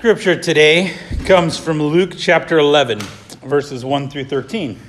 Scripture 0.00 0.40
today 0.40 0.96
comes 1.26 1.58
from 1.58 1.78
Luke 1.78 2.14
chapter 2.16 2.58
11, 2.58 3.00
verses 3.44 3.84
1 3.84 4.08
through 4.08 4.24
13. 4.24 4.80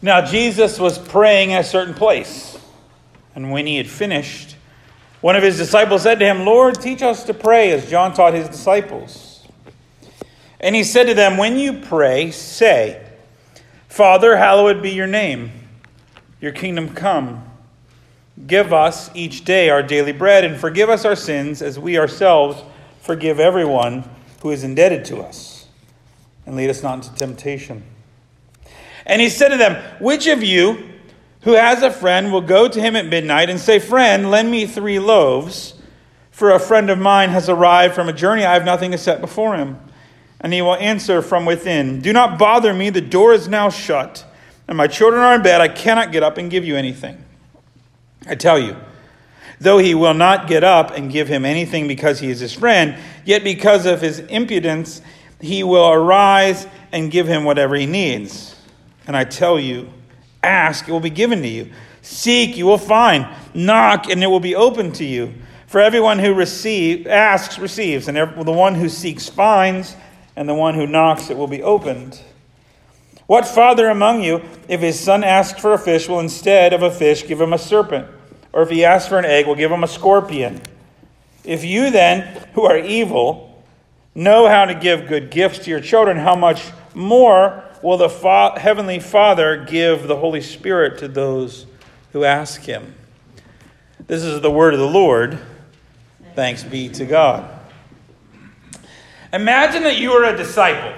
Now, 0.00 0.24
Jesus 0.24 0.80
was 0.80 0.98
praying 0.98 1.50
in 1.50 1.58
a 1.58 1.62
certain 1.62 1.92
place, 1.92 2.58
and 3.34 3.52
when 3.52 3.66
he 3.66 3.76
had 3.76 3.86
finished, 3.86 4.56
one 5.20 5.36
of 5.36 5.42
his 5.42 5.58
disciples 5.58 6.04
said 6.04 6.20
to 6.20 6.24
him, 6.24 6.46
Lord, 6.46 6.80
teach 6.80 7.02
us 7.02 7.22
to 7.24 7.34
pray 7.34 7.70
as 7.72 7.90
John 7.90 8.14
taught 8.14 8.32
his 8.32 8.48
disciples. 8.48 9.46
And 10.58 10.74
he 10.74 10.84
said 10.84 11.04
to 11.04 11.12
them, 11.12 11.36
When 11.36 11.58
you 11.58 11.74
pray, 11.74 12.30
say, 12.30 13.06
Father, 13.88 14.38
hallowed 14.38 14.80
be 14.80 14.92
your 14.92 15.06
name, 15.06 15.52
your 16.40 16.52
kingdom 16.52 16.94
come. 16.94 17.47
Give 18.46 18.72
us 18.72 19.10
each 19.14 19.44
day 19.44 19.68
our 19.68 19.82
daily 19.82 20.12
bread, 20.12 20.44
and 20.44 20.56
forgive 20.56 20.88
us 20.88 21.04
our 21.04 21.16
sins 21.16 21.60
as 21.60 21.78
we 21.78 21.98
ourselves 21.98 22.62
forgive 23.00 23.40
everyone 23.40 24.04
who 24.42 24.50
is 24.50 24.64
indebted 24.64 25.04
to 25.06 25.18
us. 25.20 25.66
And 26.46 26.56
lead 26.56 26.70
us 26.70 26.82
not 26.82 26.94
into 26.94 27.14
temptation. 27.14 27.82
And 29.06 29.20
he 29.20 29.28
said 29.28 29.48
to 29.48 29.56
them, 29.56 29.82
Which 30.00 30.26
of 30.26 30.42
you 30.42 30.88
who 31.42 31.52
has 31.52 31.82
a 31.82 31.90
friend 31.90 32.32
will 32.32 32.42
go 32.42 32.68
to 32.68 32.80
him 32.80 32.96
at 32.96 33.06
midnight 33.06 33.50
and 33.50 33.58
say, 33.58 33.78
Friend, 33.78 34.30
lend 34.30 34.50
me 34.50 34.66
three 34.66 34.98
loaves, 34.98 35.74
for 36.30 36.50
a 36.50 36.60
friend 36.60 36.90
of 36.90 36.98
mine 36.98 37.30
has 37.30 37.48
arrived 37.48 37.94
from 37.94 38.08
a 38.08 38.12
journey. 38.12 38.44
I 38.44 38.54
have 38.54 38.64
nothing 38.64 38.92
to 38.92 38.98
set 38.98 39.20
before 39.20 39.56
him. 39.56 39.78
And 40.40 40.52
he 40.52 40.62
will 40.62 40.76
answer 40.76 41.20
from 41.22 41.44
within, 41.44 42.00
Do 42.00 42.12
not 42.12 42.38
bother 42.38 42.72
me, 42.72 42.90
the 42.90 43.00
door 43.00 43.32
is 43.32 43.48
now 43.48 43.70
shut, 43.70 44.24
and 44.68 44.76
my 44.76 44.86
children 44.86 45.22
are 45.22 45.34
in 45.34 45.42
bed. 45.42 45.60
I 45.60 45.68
cannot 45.68 46.12
get 46.12 46.22
up 46.22 46.38
and 46.38 46.50
give 46.50 46.64
you 46.64 46.76
anything. 46.76 47.24
I 48.26 48.34
tell 48.34 48.58
you, 48.58 48.76
though 49.60 49.78
he 49.78 49.94
will 49.94 50.14
not 50.14 50.48
get 50.48 50.64
up 50.64 50.90
and 50.90 51.10
give 51.10 51.28
him 51.28 51.44
anything 51.44 51.88
because 51.88 52.20
he 52.20 52.30
is 52.30 52.40
his 52.40 52.52
friend, 52.52 52.96
yet 53.24 53.44
because 53.44 53.86
of 53.86 54.00
his 54.00 54.18
impudence, 54.18 55.00
he 55.40 55.62
will 55.62 55.90
arise 55.90 56.66
and 56.92 57.10
give 57.10 57.26
him 57.26 57.44
whatever 57.44 57.76
he 57.76 57.86
needs. 57.86 58.56
And 59.06 59.16
I 59.16 59.24
tell 59.24 59.58
you, 59.58 59.88
ask, 60.42 60.88
it 60.88 60.92
will 60.92 61.00
be 61.00 61.10
given 61.10 61.42
to 61.42 61.48
you. 61.48 61.70
Seek, 62.02 62.56
you 62.56 62.66
will 62.66 62.78
find. 62.78 63.26
Knock, 63.54 64.10
and 64.10 64.22
it 64.22 64.26
will 64.26 64.40
be 64.40 64.54
open 64.54 64.92
to 64.92 65.04
you. 65.04 65.34
For 65.66 65.80
everyone 65.80 66.18
who 66.18 66.34
receive, 66.34 67.06
asks 67.06 67.58
receives, 67.58 68.08
and 68.08 68.16
the 68.16 68.52
one 68.52 68.74
who 68.74 68.88
seeks 68.88 69.28
finds, 69.28 69.94
and 70.34 70.48
the 70.48 70.54
one 70.54 70.74
who 70.74 70.86
knocks 70.86 71.30
it 71.30 71.36
will 71.36 71.46
be 71.46 71.62
opened. 71.62 72.20
What 73.28 73.46
father 73.46 73.90
among 73.90 74.22
you, 74.22 74.40
if 74.68 74.80
his 74.80 74.98
son 74.98 75.22
asks 75.22 75.60
for 75.60 75.74
a 75.74 75.78
fish, 75.78 76.08
will 76.08 76.18
instead 76.18 76.72
of 76.72 76.82
a 76.82 76.90
fish 76.90 77.26
give 77.26 77.38
him 77.38 77.52
a 77.52 77.58
serpent? 77.58 78.08
Or 78.54 78.62
if 78.62 78.70
he 78.70 78.86
asks 78.86 79.06
for 79.06 79.18
an 79.18 79.26
egg, 79.26 79.46
will 79.46 79.54
give 79.54 79.70
him 79.70 79.84
a 79.84 79.86
scorpion? 79.86 80.62
If 81.44 81.62
you 81.62 81.90
then, 81.90 82.46
who 82.54 82.62
are 82.62 82.78
evil, 82.78 83.62
know 84.14 84.48
how 84.48 84.64
to 84.64 84.74
give 84.74 85.08
good 85.08 85.30
gifts 85.30 85.58
to 85.60 85.70
your 85.70 85.82
children, 85.82 86.16
how 86.16 86.36
much 86.36 86.70
more 86.94 87.62
will 87.82 87.98
the 87.98 88.08
fa- 88.08 88.58
Heavenly 88.58 88.98
Father 88.98 89.62
give 89.62 90.08
the 90.08 90.16
Holy 90.16 90.40
Spirit 90.40 90.96
to 91.00 91.06
those 91.06 91.66
who 92.12 92.24
ask 92.24 92.62
him? 92.62 92.94
This 94.06 94.22
is 94.22 94.40
the 94.40 94.50
word 94.50 94.72
of 94.72 94.80
the 94.80 94.88
Lord. 94.88 95.38
Thanks 96.34 96.64
be 96.64 96.88
to 96.88 97.04
God. 97.04 97.46
Imagine 99.34 99.82
that 99.82 99.98
you 99.98 100.12
are 100.12 100.24
a 100.24 100.34
disciple 100.34 100.94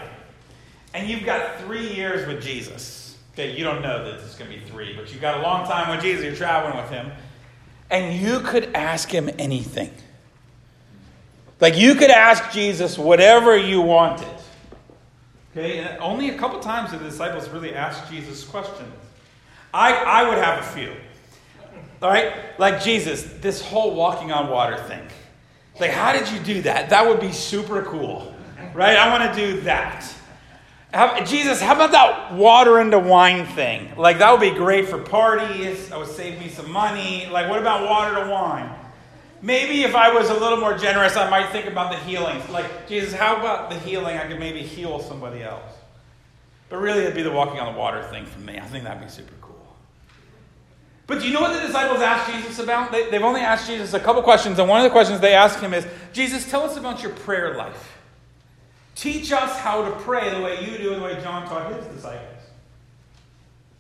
and 0.95 1.09
you've 1.09 1.25
got 1.25 1.61
three 1.61 1.93
years 1.95 2.27
with 2.27 2.43
Jesus. 2.43 3.17
Okay, 3.33 3.57
you 3.57 3.65
don't 3.65 3.83
know 3.83 4.05
that 4.05 4.21
it's 4.21 4.37
going 4.37 4.51
to 4.51 4.59
be 4.59 4.65
three, 4.65 4.95
but 4.95 5.13
you've 5.13 5.21
got 5.21 5.39
a 5.39 5.43
long 5.43 5.67
time 5.67 5.91
with 5.91 6.03
Jesus. 6.03 6.25
You're 6.25 6.35
traveling 6.35 6.77
with 6.77 6.91
him 6.91 7.11
and 7.91 8.21
you 8.21 8.41
could 8.41 8.75
ask 8.75 9.11
him 9.11 9.29
anything. 9.39 9.93
Like 11.61 11.77
you 11.77 11.95
could 11.95 12.11
ask 12.11 12.53
Jesus 12.53 12.97
whatever 12.97 13.57
you 13.57 13.81
wanted. 13.81 14.29
Okay, 15.53 15.79
and 15.79 15.99
only 16.01 16.31
a 16.31 16.39
couple 16.39 16.61
times 16.61 16.93
did 16.93 17.01
the 17.01 17.05
disciples 17.05 17.49
really 17.49 17.75
ask 17.75 18.09
Jesus 18.11 18.45
questions. 18.45 18.89
I, 19.75 19.93
I 19.95 20.29
would 20.29 20.39
have 20.39 20.61
a 20.61 20.63
few. 20.63 20.93
All 22.01 22.09
right? 22.09 22.59
Like 22.59 22.83
Jesus, 22.83 23.25
this 23.41 23.61
whole 23.61 23.95
walking 23.95 24.33
on 24.33 24.49
water 24.49 24.77
thing. 24.85 25.03
Like, 25.79 25.91
how 25.91 26.13
did 26.13 26.31
you 26.31 26.39
do 26.41 26.63
that? 26.63 26.91
That 26.91 27.07
would 27.07 27.21
be 27.21 27.33
super 27.33 27.83
cool. 27.83 28.35
Right? 28.75 28.97
I 28.97 29.11
want 29.11 29.35
to 29.35 29.47
do 29.47 29.61
that. 29.63 30.05
How, 30.93 31.25
Jesus, 31.25 31.61
how 31.61 31.75
about 31.75 31.93
that 31.93 32.35
water 32.35 32.81
into 32.81 32.99
wine 32.99 33.47
thing? 33.47 33.93
Like, 33.97 34.19
that 34.19 34.33
would 34.33 34.41
be 34.41 34.51
great 34.51 34.89
for 34.89 34.99
parties. 34.99 35.89
That 35.89 35.99
would 35.99 36.09
save 36.09 36.41
me 36.41 36.49
some 36.49 36.71
money. 36.71 37.29
Like, 37.31 37.49
what 37.49 37.61
about 37.61 37.89
water 37.89 38.25
to 38.25 38.31
wine? 38.31 38.75
Maybe 39.41 39.83
if 39.83 39.95
I 39.95 40.13
was 40.13 40.31
a 40.31 40.35
little 40.35 40.59
more 40.59 40.77
generous, 40.77 41.17
I 41.17 41.31
might 41.31 41.51
think 41.51 41.67
about 41.67 41.93
the 41.93 41.99
healing. 41.99 42.43
Like, 42.51 42.89
Jesus, 42.89 43.15
how 43.15 43.37
about 43.37 43.71
the 43.71 43.79
healing? 43.79 44.19
I 44.19 44.27
could 44.27 44.41
maybe 44.41 44.63
heal 44.63 44.99
somebody 45.01 45.43
else. 45.43 45.73
But 46.69 46.79
really, 46.79 47.03
it'd 47.03 47.15
be 47.15 47.23
the 47.23 47.31
walking 47.31 47.61
on 47.61 47.73
the 47.73 47.79
water 47.79 48.03
thing 48.05 48.27
for 48.27 48.41
me. 48.41 48.59
I 48.59 48.67
think 48.67 48.85
that'd 48.85 49.03
be 49.03 49.09
super 49.09 49.33
cool. 49.41 49.57
But 51.07 51.21
do 51.21 51.27
you 51.27 51.33
know 51.33 51.41
what 51.41 51.55
the 51.55 51.67
disciples 51.67 52.01
asked 52.01 52.31
Jesus 52.33 52.59
about? 52.59 52.91
They, 52.91 53.11
have 53.11 53.23
only 53.23 53.41
asked 53.41 53.69
Jesus 53.69 53.95
a 53.95 54.01
couple 54.01 54.23
questions, 54.23 54.59
and 54.59 54.69
one 54.69 54.81
of 54.81 54.85
the 54.85 54.91
questions 54.91 55.21
they 55.21 55.35
ask 55.35 55.61
him 55.61 55.73
is 55.73 55.87
Jesus, 56.13 56.49
tell 56.51 56.63
us 56.63 56.77
about 56.77 57.03
your 57.03 57.13
prayer 57.13 57.57
life. 57.57 58.00
Teach 59.01 59.33
us 59.33 59.57
how 59.57 59.83
to 59.83 59.93
pray 60.03 60.29
the 60.29 60.43
way 60.43 60.63
you 60.63 60.77
do 60.77 60.95
the 60.95 61.01
way 61.01 61.19
John 61.23 61.49
taught 61.49 61.73
his 61.73 61.87
disciples. 61.87 62.45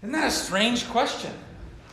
Isn't 0.00 0.12
that 0.12 0.28
a 0.28 0.31
strange 0.31 0.88
question? 0.88 1.31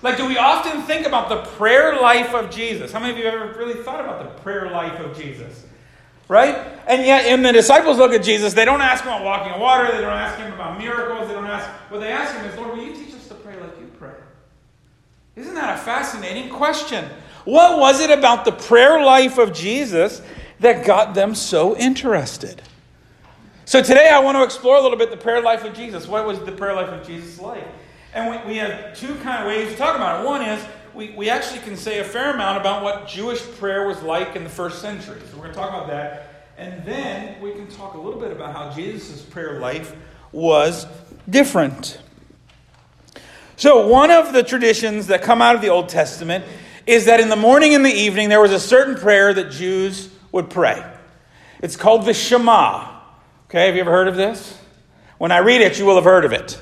Like, 0.01 0.15
do 0.15 0.25
we 0.25 0.37
often 0.37 0.83
think 0.83 1.05
about 1.05 1.27
the 1.27 1.41
prayer 1.57 1.99
life 1.99 2.33
of 2.33 2.49
Jesus? 2.49 2.89
How 2.89 3.01
many 3.01 3.11
of 3.11 3.19
you 3.19 3.25
have 3.25 3.33
ever 3.33 3.59
really 3.59 3.83
thought 3.83 3.99
about 3.99 4.23
the 4.23 4.41
prayer 4.41 4.71
life 4.71 4.97
of 5.01 5.17
Jesus? 5.17 5.65
Right? 6.29 6.55
And 6.87 7.05
yet, 7.05 7.25
when 7.25 7.41
the 7.41 7.51
disciples 7.51 7.97
look 7.97 8.13
at 8.13 8.23
Jesus, 8.23 8.53
they 8.53 8.63
don't 8.63 8.79
ask 8.79 9.03
him 9.03 9.11
about 9.11 9.25
walking 9.25 9.51
on 9.51 9.59
water, 9.59 9.91
they 9.91 9.99
don't 9.99 10.13
ask 10.13 10.39
him 10.39 10.53
about 10.53 10.79
miracles, 10.79 11.27
they 11.27 11.33
don't 11.33 11.47
ask. 11.47 11.67
What 11.91 11.99
they 11.99 12.13
ask 12.13 12.33
him 12.33 12.45
is, 12.45 12.55
Lord, 12.55 12.77
will 12.77 12.85
you 12.85 12.95
teach 12.95 13.13
us 13.13 13.27
to 13.27 13.35
pray 13.35 13.59
like 13.59 13.77
you 13.77 13.91
pray? 13.99 14.15
Isn't 15.35 15.55
that 15.55 15.77
a 15.77 15.81
fascinating 15.81 16.49
question? 16.49 17.03
What 17.43 17.77
was 17.77 17.99
it 17.99 18.09
about 18.09 18.45
the 18.45 18.53
prayer 18.53 19.03
life 19.03 19.37
of 19.37 19.51
Jesus 19.51 20.21
that 20.61 20.85
got 20.85 21.13
them 21.13 21.35
so 21.35 21.75
interested? 21.75 22.61
So 23.67 23.83
today 23.83 24.07
I 24.07 24.19
want 24.19 24.37
to 24.37 24.43
explore 24.43 24.77
a 24.77 24.81
little 24.81 24.97
bit 24.97 25.11
the 25.11 25.17
prayer 25.17 25.41
life 25.41 25.65
of 25.65 25.73
Jesus. 25.73 26.07
What 26.07 26.25
was 26.25 26.39
the 26.39 26.53
prayer 26.53 26.73
life 26.73 26.87
of 26.87 27.05
Jesus 27.05 27.37
like? 27.37 27.67
And 28.13 28.31
we, 28.31 28.53
we 28.53 28.57
have 28.59 28.97
two 28.97 29.13
kind 29.15 29.41
of 29.41 29.47
ways 29.47 29.69
to 29.73 29.77
talk 29.77 29.97
about 29.97 30.23
it. 30.23 30.25
One 30.25 30.41
is 30.41 30.65
we, 30.93 31.11
we 31.17 31.29
actually 31.29 31.59
can 31.59 31.75
say 31.75 31.99
a 31.99 32.03
fair 32.05 32.33
amount 32.33 32.61
about 32.61 32.81
what 32.81 33.09
Jewish 33.09 33.41
prayer 33.41 33.85
was 33.85 34.01
like 34.01 34.37
in 34.37 34.45
the 34.45 34.49
first 34.49 34.81
century. 34.81 35.19
So 35.29 35.35
we're 35.35 35.43
going 35.43 35.53
to 35.53 35.59
talk 35.59 35.67
about 35.71 35.87
that. 35.87 36.45
And 36.57 36.85
then 36.85 37.41
we 37.41 37.51
can 37.51 37.67
talk 37.67 37.95
a 37.95 37.97
little 37.97 38.21
bit 38.21 38.31
about 38.31 38.53
how 38.53 38.73
Jesus' 38.73 39.21
prayer 39.21 39.59
life 39.59 39.93
was 40.31 40.87
different. 41.29 41.99
So, 43.57 43.85
one 43.85 44.11
of 44.11 44.31
the 44.31 44.43
traditions 44.43 45.07
that 45.07 45.23
come 45.23 45.41
out 45.41 45.55
of 45.55 45.61
the 45.61 45.69
Old 45.69 45.89
Testament 45.89 46.45
is 46.85 47.03
that 47.03 47.19
in 47.19 47.27
the 47.27 47.35
morning 47.35 47.75
and 47.75 47.83
the 47.83 47.93
evening 47.93 48.29
there 48.29 48.39
was 48.39 48.53
a 48.53 48.61
certain 48.61 48.95
prayer 48.95 49.33
that 49.33 49.51
Jews 49.51 50.09
would 50.31 50.49
pray. 50.49 50.89
It's 51.61 51.75
called 51.75 52.05
the 52.05 52.13
Shema. 52.13 52.96
Okay, 53.49 53.67
have 53.67 53.75
you 53.75 53.81
ever 53.81 53.91
heard 53.91 54.09
of 54.09 54.17
this? 54.17 54.59
When 55.19 55.31
I 55.31 55.37
read 55.37 55.61
it, 55.61 55.79
you 55.79 55.85
will 55.85 55.95
have 55.95 56.03
heard 56.03 56.25
of 56.25 56.33
it. 56.33 56.59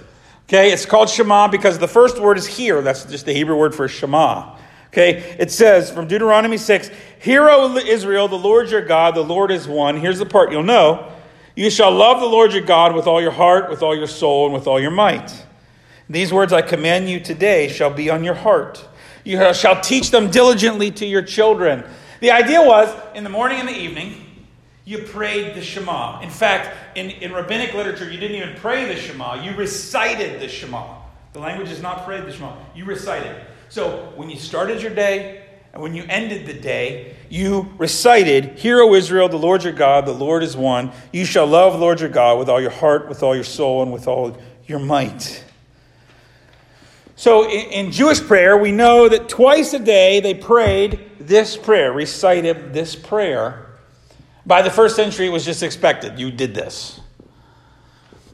Okay, 0.47 0.71
it's 0.71 0.85
called 0.85 1.09
Shema 1.09 1.47
because 1.47 1.79
the 1.79 1.87
first 1.87 2.19
word 2.19 2.37
is 2.37 2.45
hear. 2.45 2.83
That's 2.83 3.05
just 3.05 3.25
the 3.25 3.33
Hebrew 3.33 3.57
word 3.57 3.73
for 3.73 3.87
Shema. 3.87 4.55
Okay, 4.89 5.35
it 5.39 5.51
says 5.51 5.89
from 5.89 6.07
Deuteronomy 6.07 6.57
6 6.57 6.91
Hear, 7.19 7.49
O 7.49 7.75
Israel, 7.77 8.27
the 8.27 8.37
Lord 8.37 8.69
your 8.69 8.85
God, 8.85 9.15
the 9.15 9.23
Lord 9.23 9.49
is 9.49 9.67
one. 9.67 9.97
Here's 9.97 10.19
the 10.19 10.27
part 10.27 10.51
you'll 10.51 10.61
know. 10.61 11.11
You 11.55 11.71
shall 11.71 11.91
love 11.91 12.19
the 12.19 12.27
Lord 12.27 12.53
your 12.53 12.61
God 12.61 12.93
with 12.93 13.07
all 13.07 13.19
your 13.19 13.31
heart, 13.31 13.71
with 13.71 13.81
all 13.81 13.95
your 13.95 14.05
soul, 14.05 14.45
and 14.45 14.53
with 14.53 14.67
all 14.67 14.79
your 14.79 14.91
might. 14.91 15.43
These 16.07 16.31
words 16.31 16.53
I 16.53 16.61
command 16.61 17.09
you 17.09 17.19
today 17.19 17.67
shall 17.67 17.91
be 17.91 18.11
on 18.11 18.23
your 18.23 18.35
heart. 18.35 18.87
You 19.23 19.55
shall 19.55 19.81
teach 19.81 20.11
them 20.11 20.29
diligently 20.29 20.91
to 20.91 21.05
your 21.07 21.23
children. 21.23 21.83
The 22.19 22.29
idea 22.29 22.61
was 22.61 22.93
in 23.15 23.23
the 23.23 23.29
morning 23.31 23.59
and 23.59 23.67
the 23.67 23.75
evening, 23.75 24.24
you 24.85 24.99
prayed 24.99 25.55
the 25.55 25.61
Shema. 25.61 26.21
In 26.21 26.29
fact, 26.29 26.75
in, 26.95 27.09
in 27.09 27.33
rabbinic 27.33 27.73
literature, 27.73 28.09
you 28.09 28.19
didn't 28.19 28.37
even 28.37 28.55
pray 28.55 28.85
the 28.85 28.95
Shema, 28.95 29.43
you 29.43 29.55
recited 29.55 30.39
the 30.39 30.47
Shema. 30.47 31.01
The 31.33 31.39
language 31.39 31.71
is 31.71 31.81
not 31.81 32.05
prayed 32.05 32.25
the 32.25 32.31
Shema, 32.31 32.55
you 32.75 32.85
recited. 32.85 33.35
So 33.69 34.13
when 34.15 34.29
you 34.29 34.37
started 34.37 34.81
your 34.81 34.93
day 34.93 35.43
and 35.73 35.81
when 35.81 35.95
you 35.95 36.05
ended 36.07 36.45
the 36.45 36.53
day, 36.53 37.15
you 37.29 37.73
recited, 37.79 38.59
Hear, 38.59 38.79
O 38.81 38.93
Israel, 38.93 39.27
the 39.27 39.37
Lord 39.37 39.63
your 39.63 39.73
God, 39.73 40.05
the 40.05 40.13
Lord 40.13 40.43
is 40.43 40.55
one. 40.55 40.91
You 41.11 41.25
shall 41.25 41.47
love 41.47 41.73
the 41.73 41.79
Lord 41.79 41.99
your 41.99 42.09
God 42.09 42.37
with 42.37 42.47
all 42.47 42.61
your 42.61 42.69
heart, 42.69 43.09
with 43.09 43.23
all 43.23 43.33
your 43.33 43.43
soul, 43.43 43.81
and 43.81 43.91
with 43.91 44.07
all 44.07 44.37
your 44.67 44.79
might. 44.79 45.43
So 47.15 47.49
in, 47.49 47.71
in 47.71 47.91
Jewish 47.91 48.21
prayer, 48.21 48.55
we 48.55 48.71
know 48.71 49.09
that 49.09 49.27
twice 49.27 49.73
a 49.73 49.79
day 49.79 50.19
they 50.19 50.35
prayed 50.35 50.99
this 51.19 51.57
prayer, 51.57 51.91
recited 51.91 52.71
this 52.71 52.95
prayer 52.95 53.64
by 54.45 54.61
the 54.61 54.69
first 54.69 54.95
century, 54.95 55.25
it 55.27 55.31
was 55.31 55.45
just 55.45 55.63
expected. 55.63 56.19
You 56.19 56.31
did 56.31 56.53
this. 56.53 56.99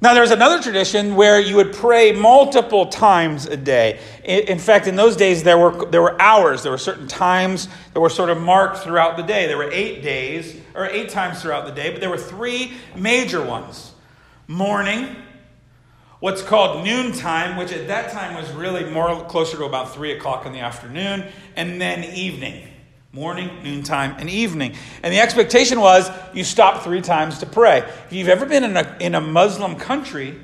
Now, 0.03 0.15
there's 0.15 0.31
another 0.31 0.59
tradition 0.59 1.15
where 1.15 1.39
you 1.39 1.55
would 1.57 1.73
pray 1.73 2.11
multiple 2.11 2.87
times 2.87 3.45
a 3.45 3.55
day. 3.55 3.99
In 4.23 4.57
fact, 4.57 4.87
in 4.87 4.95
those 4.95 5.15
days, 5.15 5.43
there 5.43 5.59
were, 5.59 5.85
there 5.85 6.01
were 6.01 6.19
hours, 6.19 6.63
there 6.63 6.71
were 6.71 6.79
certain 6.79 7.07
times 7.07 7.67
that 7.93 7.99
were 7.99 8.09
sort 8.09 8.31
of 8.31 8.41
marked 8.41 8.79
throughout 8.79 9.15
the 9.15 9.21
day. 9.21 9.45
There 9.45 9.57
were 9.57 9.69
eight 9.71 10.01
days, 10.01 10.59
or 10.73 10.87
eight 10.87 11.09
times 11.09 11.43
throughout 11.43 11.67
the 11.67 11.71
day, 11.71 11.91
but 11.91 11.99
there 11.99 12.09
were 12.09 12.17
three 12.17 12.73
major 12.95 13.45
ones 13.45 13.91
morning, 14.47 15.15
what's 16.19 16.41
called 16.41 16.83
noontime, 16.83 17.55
which 17.55 17.71
at 17.71 17.87
that 17.87 18.11
time 18.11 18.35
was 18.35 18.51
really 18.53 18.89
more 18.89 19.23
closer 19.25 19.55
to 19.57 19.65
about 19.65 19.93
three 19.93 20.13
o'clock 20.13 20.47
in 20.47 20.51
the 20.51 20.59
afternoon, 20.59 21.25
and 21.55 21.79
then 21.79 22.03
evening 22.03 22.70
morning, 23.13 23.49
noontime, 23.61 24.15
and 24.19 24.29
evening. 24.29 24.73
And 25.03 25.13
the 25.13 25.19
expectation 25.19 25.81
was 25.81 26.09
you 26.33 26.45
stop 26.45 26.81
three 26.81 27.01
times 27.01 27.39
to 27.39 27.45
pray. 27.45 27.79
If 27.79 28.13
you've 28.13 28.29
ever 28.29 28.45
been 28.45 28.63
in 28.63 28.77
a, 28.77 28.97
in 29.01 29.15
a 29.15 29.21
Muslim 29.21 29.75
country 29.75 30.39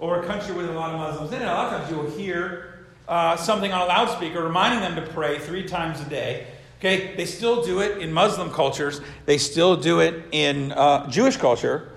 or 0.00 0.20
a 0.20 0.26
country 0.26 0.52
with 0.52 0.68
a 0.68 0.72
lot 0.72 0.92
of 0.92 0.98
Muslims 0.98 1.32
in 1.32 1.42
it, 1.42 1.44
a 1.44 1.46
lot 1.46 1.72
of 1.72 1.80
times 1.80 1.92
you'll 1.92 2.10
hear 2.10 2.86
uh, 3.06 3.36
something 3.36 3.72
on 3.72 3.82
a 3.82 3.84
loudspeaker 3.84 4.42
reminding 4.42 4.80
them 4.80 4.96
to 4.96 5.12
pray 5.12 5.38
three 5.38 5.64
times 5.64 6.00
a 6.00 6.04
day. 6.06 6.48
Okay, 6.80 7.14
they 7.14 7.24
still 7.24 7.64
do 7.64 7.82
it 7.82 7.98
in 7.98 8.12
Muslim 8.12 8.50
cultures. 8.50 9.00
They 9.24 9.38
still 9.38 9.76
do 9.76 10.00
it 10.00 10.24
in 10.32 10.72
uh, 10.72 11.08
Jewish 11.08 11.36
culture. 11.36 11.92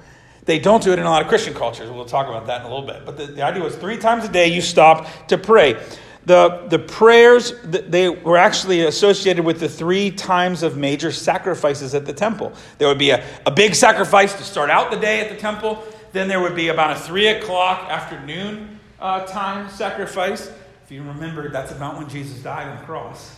They 0.45 0.59
don't 0.59 0.83
do 0.83 0.91
it 0.91 1.00
in 1.00 1.06
a 1.06 1.09
lot 1.09 1.24
of 1.24 1.29
Christian 1.29 1.56
cultures. 1.56 1.89
We'll 1.89 2.06
talk 2.06 2.27
about 2.27 2.45
that 2.45 2.62
in 2.62 2.67
a 2.67 2.69
little 2.69 2.85
bit. 2.85 3.07
But 3.07 3.17
the, 3.17 3.25
the 3.25 3.41
idea 3.41 3.63
was 3.63 3.75
three 3.75 3.97
times 3.97 4.25
a 4.25 4.29
day 4.29 4.47
you 4.50 4.62
stop 4.62 5.07
to 5.29 5.38
pray. 5.39 5.81
The, 6.25 6.68
the 6.69 6.77
prayers, 6.77 7.53
they 7.63 8.09
were 8.09 8.38
actually 8.38 8.81
associated 8.81 9.44
with 9.44 9.59
the 9.59 9.68
three 9.68 10.12
times 10.12 10.62
of 10.62 10.77
major 10.77 11.12
sacrifices 11.12 11.95
at 11.95 12.06
the 12.06 12.13
temple. 12.13 12.53
There 12.77 12.88
would 12.88 13.00
be 13.00 13.09
a, 13.09 13.25
a 13.45 13.51
big 13.51 13.73
sacrifice 13.73 14.33
to 14.35 14.44
start 14.44 14.69
out 14.69 14.91
the 14.91 14.97
day 14.97 15.19
at 15.19 15.29
the 15.29 15.35
temple. 15.35 15.83
Then 16.12 16.27
there 16.27 16.39
would 16.39 16.56
be 16.56 16.68
about 16.68 16.97
a 16.97 17.00
3 17.00 17.27
o'clock 17.27 17.89
afternoon 17.89 18.79
uh, 19.00 19.25
time 19.25 19.69
sacrifice. 19.69 20.51
If 20.85 20.91
you 20.91 21.01
remember, 21.03 21.50
that's 21.50 21.71
about 21.71 21.97
when 21.97 22.07
Jesus 22.07 22.39
died 22.44 22.67
on 22.67 22.77
the 22.77 22.83
cross. 22.83 23.38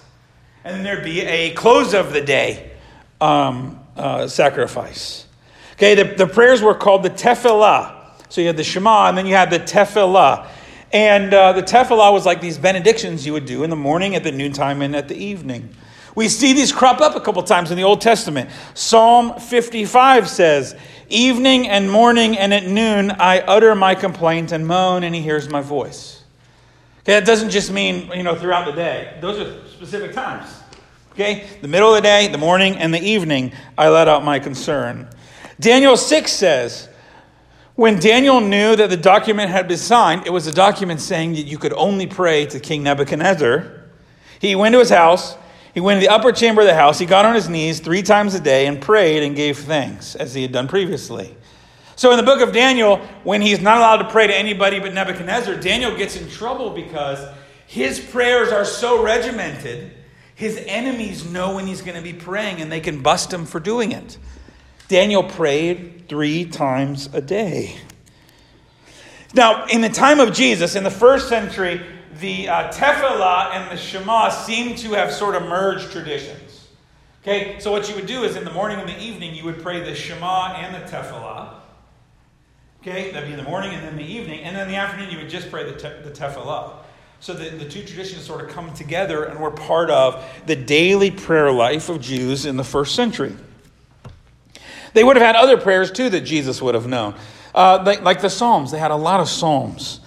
And 0.65 0.75
then 0.75 0.83
there'd 0.83 1.03
be 1.03 1.21
a 1.21 1.53
close 1.53 1.94
of 1.94 2.12
the 2.12 2.21
day 2.21 2.71
um, 3.21 3.79
uh, 3.95 4.27
sacrifice. 4.27 5.25
Okay, 5.74 5.95
the, 5.95 6.03
the 6.03 6.27
prayers 6.27 6.62
were 6.62 6.75
called 6.75 7.03
the 7.03 7.09
tefillah. 7.09 8.01
So 8.29 8.41
you 8.41 8.47
had 8.47 8.57
the 8.57 8.63
Shema, 8.63 9.09
and 9.09 9.18
then 9.18 9.25
you 9.25 9.36
had 9.36 9.51
the 9.51 9.59
tefillah. 9.59 10.47
And 10.93 11.33
uh, 11.33 11.53
the 11.53 11.63
tefillah 11.63 12.13
was 12.13 12.23
like 12.23 12.39
these 12.39 12.59
benedictions 12.59 13.25
you 13.25 13.33
would 13.33 13.47
do 13.47 13.63
in 13.63 13.71
the 13.71 13.75
morning, 13.75 14.15
at 14.15 14.23
the 14.23 14.31
noontime, 14.31 14.83
and 14.83 14.95
at 14.95 15.07
the 15.07 15.15
evening. 15.15 15.75
We 16.15 16.29
see 16.29 16.53
these 16.53 16.71
crop 16.71 17.01
up 17.01 17.15
a 17.15 17.19
couple 17.19 17.41
times 17.41 17.71
in 17.71 17.77
the 17.77 17.83
Old 17.83 17.99
Testament. 17.99 18.51
Psalm 18.75 19.39
55 19.39 20.29
says, 20.29 20.75
Evening 21.09 21.67
and 21.67 21.91
morning 21.91 22.37
and 22.37 22.53
at 22.53 22.67
noon 22.67 23.09
I 23.11 23.39
utter 23.39 23.73
my 23.73 23.95
complaint 23.95 24.51
and 24.51 24.67
moan, 24.67 25.03
and 25.03 25.15
he 25.15 25.21
hears 25.21 25.49
my 25.49 25.61
voice. 25.61 26.23
Okay, 26.99 27.13
that 27.13 27.25
doesn't 27.25 27.49
just 27.49 27.71
mean, 27.71 28.11
you 28.13 28.21
know, 28.21 28.35
throughout 28.35 28.65
the 28.65 28.71
day. 28.71 29.17
Those 29.19 29.39
are 29.39 29.67
specific 29.67 30.13
times. 30.13 30.47
Okay, 31.13 31.47
the 31.61 31.67
middle 31.67 31.89
of 31.89 31.95
the 31.95 32.01
day, 32.01 32.27
the 32.27 32.37
morning, 32.37 32.77
and 32.77 32.93
the 32.93 33.01
evening, 33.01 33.51
I 33.77 33.89
let 33.89 34.07
out 34.07 34.23
my 34.23 34.37
concern. 34.37 35.07
Daniel 35.59 35.97
6 35.97 36.31
says, 36.31 36.89
when 37.75 37.99
Daniel 37.99 38.39
knew 38.39 38.75
that 38.75 38.89
the 38.89 38.97
document 38.97 39.49
had 39.49 39.67
been 39.67 39.77
signed, 39.77 40.27
it 40.27 40.29
was 40.29 40.45
a 40.45 40.53
document 40.53 41.01
saying 41.01 41.33
that 41.33 41.43
you 41.43 41.57
could 41.57 41.73
only 41.73 42.05
pray 42.05 42.45
to 42.47 42.59
King 42.59 42.83
Nebuchadnezzar. 42.83 43.81
He 44.39 44.55
went 44.55 44.73
to 44.73 44.79
his 44.79 44.89
house. 44.89 45.35
He 45.73 45.79
went 45.79 45.99
to 45.99 46.07
the 46.07 46.13
upper 46.13 46.31
chamber 46.31 46.61
of 46.61 46.67
the 46.67 46.75
house. 46.75 46.99
He 46.99 47.07
got 47.07 47.25
on 47.25 47.33
his 47.33 47.49
knees 47.49 47.79
three 47.79 48.03
times 48.03 48.35
a 48.35 48.39
day 48.39 48.67
and 48.67 48.79
prayed 48.79 49.23
and 49.23 49.35
gave 49.35 49.57
thanks, 49.57 50.15
as 50.15 50.35
he 50.35 50.43
had 50.43 50.51
done 50.51 50.67
previously. 50.67 51.35
So, 51.95 52.11
in 52.11 52.17
the 52.17 52.23
book 52.23 52.41
of 52.41 52.53
Daniel, 52.53 52.97
when 53.23 53.41
he's 53.41 53.59
not 53.59 53.77
allowed 53.77 53.97
to 53.97 54.09
pray 54.09 54.27
to 54.27 54.35
anybody 54.35 54.79
but 54.79 54.93
Nebuchadnezzar, 54.93 55.55
Daniel 55.55 55.95
gets 55.95 56.15
in 56.15 56.29
trouble 56.29 56.71
because 56.71 57.19
his 57.65 57.99
prayers 57.99 58.51
are 58.51 58.65
so 58.65 59.01
regimented, 59.01 59.91
his 60.35 60.57
enemies 60.67 61.27
know 61.29 61.55
when 61.55 61.65
he's 61.65 61.81
going 61.81 61.97
to 61.97 62.03
be 62.03 62.13
praying 62.13 62.61
and 62.61 62.71
they 62.71 62.81
can 62.81 63.01
bust 63.01 63.33
him 63.33 63.45
for 63.45 63.59
doing 63.59 63.91
it. 63.91 64.17
Daniel 64.87 65.23
prayed 65.23 65.92
three 66.07 66.45
times 66.45 67.09
a 67.13 67.21
day. 67.21 67.75
Now, 69.33 69.65
in 69.65 69.81
the 69.81 69.89
time 69.89 70.19
of 70.19 70.33
Jesus, 70.33 70.75
in 70.75 70.83
the 70.83 70.91
first 70.91 71.27
century, 71.27 71.81
the 72.19 72.47
uh, 72.47 72.71
Tefillah 72.71 73.53
and 73.53 73.71
the 73.71 73.77
Shema 73.77 74.29
seem 74.29 74.75
to 74.77 74.91
have 74.94 75.11
sort 75.11 75.35
of 75.35 75.44
merged 75.44 75.91
traditions. 75.91 76.67
Okay, 77.23 77.59
so 77.59 77.71
what 77.71 77.89
you 77.89 77.95
would 77.95 78.05
do 78.05 78.23
is 78.23 78.35
in 78.35 78.44
the 78.44 78.51
morning 78.51 78.79
and 78.79 78.88
the 78.88 79.00
evening, 79.01 79.33
you 79.33 79.45
would 79.45 79.61
pray 79.63 79.81
the 79.83 79.95
Shema 79.95 80.53
and 80.55 80.75
the 80.75 80.91
Tefillah. 80.91 81.55
Okay, 82.81 83.11
that'd 83.11 83.27
be 83.27 83.33
in 83.33 83.44
the 83.44 83.50
morning 83.50 83.73
and 83.73 83.81
then 83.81 83.95
the 83.95 84.03
evening. 84.03 84.41
And 84.41 84.55
then 84.55 84.63
in 84.63 84.67
the 84.67 84.75
afternoon, 84.75 85.09
you 85.09 85.17
would 85.17 85.29
just 85.29 85.50
pray 85.50 85.63
the, 85.63 85.71
te- 85.71 86.03
the 86.03 86.11
Tefillah. 86.11 86.73
So 87.21 87.33
the, 87.33 87.50
the 87.51 87.69
two 87.69 87.85
traditions 87.85 88.25
sort 88.25 88.41
of 88.41 88.50
come 88.50 88.73
together 88.73 89.23
and 89.23 89.39
were 89.39 89.51
part 89.51 89.89
of 89.89 90.23
the 90.45 90.57
daily 90.57 91.09
prayer 91.09 91.50
life 91.51 91.88
of 91.88 92.01
Jews 92.01 92.45
in 92.45 92.57
the 92.57 92.63
first 92.65 92.94
century. 92.94 93.33
They 94.93 95.03
would 95.03 95.15
have 95.15 95.25
had 95.25 95.35
other 95.35 95.57
prayers 95.57 95.91
too 95.91 96.09
that 96.09 96.21
Jesus 96.21 96.61
would 96.61 96.75
have 96.75 96.87
known. 96.87 97.15
Uh, 97.53 97.83
like, 97.85 98.01
like, 98.01 98.21
the 98.21 98.29
Psalms, 98.29 98.71
they 98.71 98.79
had 98.79 98.91
a 98.91 98.95
lot 98.95 99.19
of 99.19 99.29
Psalms. 99.29 99.99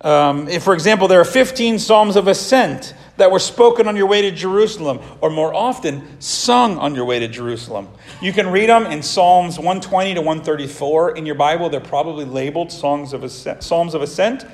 Um, 0.00 0.48
if, 0.48 0.62
for 0.62 0.74
example, 0.74 1.08
there 1.08 1.20
are 1.20 1.24
15 1.24 1.78
Psalms 1.78 2.16
of 2.16 2.28
Ascent 2.28 2.94
that 3.16 3.30
were 3.30 3.38
spoken 3.38 3.86
on 3.86 3.96
your 3.96 4.06
way 4.06 4.22
to 4.22 4.30
Jerusalem, 4.30 5.00
or 5.20 5.30
more 5.30 5.54
often, 5.54 6.20
sung 6.20 6.78
on 6.78 6.94
your 6.94 7.04
way 7.04 7.18
to 7.20 7.28
Jerusalem. 7.28 7.88
You 8.20 8.32
can 8.32 8.48
read 8.48 8.68
them 8.68 8.86
in 8.86 9.02
Psalms 9.02 9.56
120 9.56 10.14
to 10.14 10.20
134 10.20 11.16
in 11.16 11.24
your 11.24 11.36
Bible. 11.36 11.68
They're 11.68 11.80
probably 11.80 12.24
labeled 12.24 12.72
Songs 12.72 13.12
of 13.12 13.22
Ascent, 13.22 13.62
Psalms 13.62 13.94
of 13.94 14.02
Ascent. 14.02 14.44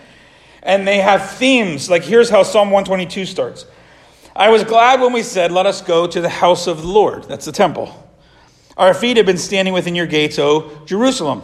And 0.62 0.86
they 0.86 0.98
have 0.98 1.30
themes. 1.32 1.88
Like 1.88 2.02
here's 2.02 2.28
how 2.28 2.42
Psalm 2.42 2.70
122 2.70 3.24
starts 3.24 3.64
I 4.36 4.50
was 4.50 4.62
glad 4.62 5.00
when 5.00 5.12
we 5.12 5.22
said, 5.22 5.50
Let 5.52 5.66
us 5.66 5.80
go 5.80 6.06
to 6.06 6.20
the 6.20 6.28
house 6.28 6.66
of 6.66 6.82
the 6.82 6.88
Lord. 6.88 7.24
That's 7.24 7.46
the 7.46 7.52
temple. 7.52 8.09
Our 8.80 8.94
feet 8.94 9.18
have 9.18 9.26
been 9.26 9.36
standing 9.36 9.74
within 9.74 9.94
your 9.94 10.06
gates, 10.06 10.38
O 10.38 10.70
Jerusalem. 10.86 11.42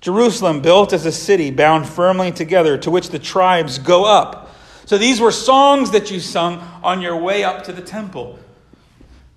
Jerusalem, 0.00 0.62
built 0.62 0.94
as 0.94 1.04
a 1.04 1.12
city, 1.12 1.50
bound 1.50 1.86
firmly 1.86 2.32
together, 2.32 2.78
to 2.78 2.90
which 2.90 3.10
the 3.10 3.18
tribes 3.18 3.78
go 3.78 4.06
up. 4.06 4.56
So 4.86 4.96
these 4.96 5.20
were 5.20 5.32
songs 5.32 5.90
that 5.90 6.10
you 6.10 6.18
sung 6.18 6.60
on 6.82 7.02
your 7.02 7.18
way 7.18 7.44
up 7.44 7.64
to 7.64 7.74
the 7.74 7.82
temple. 7.82 8.38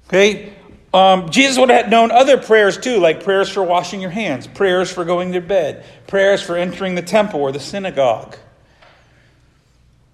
Okay? 0.08 0.54
Um, 0.94 1.30
Jesus 1.30 1.58
would 1.60 1.70
have 1.72 1.90
known 1.90 2.10
other 2.10 2.38
prayers 2.38 2.78
too, 2.78 3.00
like 3.00 3.22
prayers 3.22 3.50
for 3.50 3.64
washing 3.64 4.00
your 4.00 4.12
hands, 4.12 4.48
prayers 4.48 4.90
for 4.90 5.04
going 5.04 5.34
to 5.34 5.42
bed, 5.42 5.84
prayers 6.08 6.42
for 6.42 6.56
entering 6.56 6.96
the 6.96 7.02
temple 7.02 7.42
or 7.42 7.52
the 7.52 7.60
synagogue. 7.60 8.38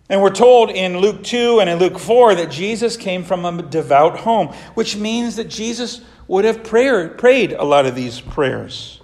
And 0.10 0.24
we're 0.24 0.32
told 0.32 0.72
in 0.72 0.98
Luke 0.98 1.24
2 1.24 1.62
and 1.62 1.70
in 1.70 1.78
Luke 1.78 2.00
4 2.00 2.36
that 2.36 2.50
Jesus 2.50 2.98
came 2.98 3.24
from 3.24 3.46
a 3.46 3.62
devout 3.62 4.20
home, 4.20 4.48
which 4.74 4.98
means 4.98 5.36
that 5.36 5.50
Jesus 5.50 6.02
would 6.32 6.46
have 6.46 6.64
prayer, 6.64 7.10
prayed 7.10 7.52
a 7.52 7.64
lot 7.66 7.86
of 7.86 7.94
these 7.94 8.22
prayers. 8.22 9.02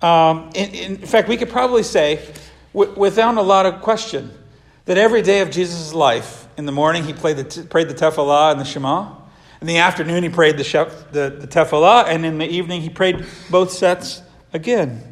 Um, 0.00 0.50
in, 0.54 0.70
in, 0.70 0.96
fact, 0.98 1.28
we 1.28 1.36
could 1.36 1.50
probably 1.50 1.82
say, 1.82 2.24
w- 2.72 2.94
without 2.96 3.36
a 3.36 3.42
lot 3.42 3.66
of 3.66 3.82
question, 3.82 4.30
that 4.84 4.96
every 4.96 5.22
day 5.22 5.40
of 5.40 5.50
Jesus' 5.50 5.92
life, 5.92 6.46
in 6.56 6.66
the 6.66 6.72
morning 6.72 7.02
he 7.02 7.12
the 7.12 7.42
t- 7.42 7.62
prayed 7.62 7.88
the 7.88 7.94
Tefillah 7.94 8.52
and 8.52 8.60
the 8.60 8.64
Shema. 8.64 9.12
In 9.60 9.66
the 9.66 9.78
afternoon 9.78 10.22
he 10.22 10.28
prayed 10.28 10.56
the, 10.56 10.62
shef- 10.62 11.10
the, 11.10 11.36
the 11.36 11.48
Tefillah, 11.48 12.04
and 12.06 12.24
in 12.24 12.38
the 12.38 12.46
evening 12.46 12.82
he 12.82 12.90
prayed 12.90 13.26
both 13.50 13.72
sets 13.72 14.22
again. 14.52 15.02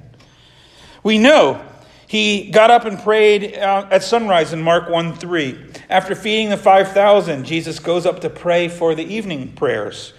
We 1.02 1.18
know 1.18 1.60
he 2.06 2.52
got 2.52 2.70
up 2.70 2.84
and 2.84 2.96
prayed 2.96 3.56
uh, 3.56 3.88
at 3.90 4.04
sunrise 4.04 4.52
in 4.52 4.62
Mark 4.62 4.88
1 4.88 5.16
3. 5.16 5.64
After 5.90 6.14
feeding 6.14 6.50
the 6.50 6.56
5,000, 6.56 7.44
Jesus 7.44 7.80
goes 7.80 8.06
up 8.06 8.20
to 8.20 8.30
pray 8.30 8.68
for 8.68 8.94
the 8.94 9.04
evening 9.04 9.52
prayers. 9.54 10.12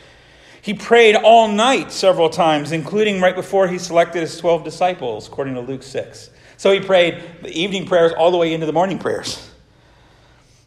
He 0.61 0.73
prayed 0.73 1.15
all 1.15 1.47
night 1.47 1.91
several 1.91 2.29
times, 2.29 2.71
including 2.71 3.21
right 3.21 3.35
before 3.35 3.67
he 3.67 3.77
selected 3.77 4.21
his 4.21 4.37
12 4.37 4.63
disciples, 4.63 5.27
according 5.27 5.53
to 5.55 5.61
Luke 5.61 5.83
6. 5.83 6.29
So 6.57 6.71
he 6.71 6.79
prayed 6.79 7.23
the 7.41 7.57
evening 7.57 7.85
prayers 7.85 8.11
all 8.11 8.31
the 8.31 8.37
way 8.37 8.53
into 8.53 8.65
the 8.65 8.73
morning 8.73 8.99
prayers. 8.99 9.49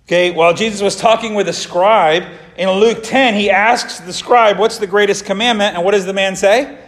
Okay, 0.06 0.30
while 0.30 0.54
Jesus 0.54 0.80
was 0.82 0.96
talking 0.96 1.34
with 1.34 1.48
a 1.48 1.52
scribe 1.52 2.24
in 2.56 2.68
Luke 2.70 3.02
10, 3.02 3.34
he 3.34 3.50
asks 3.50 4.00
the 4.00 4.12
scribe, 4.12 4.58
What's 4.58 4.78
the 4.78 4.86
greatest 4.86 5.24
commandment? 5.24 5.76
And 5.76 5.84
what 5.84 5.92
does 5.92 6.06
the 6.06 6.12
man 6.12 6.34
say? 6.34 6.78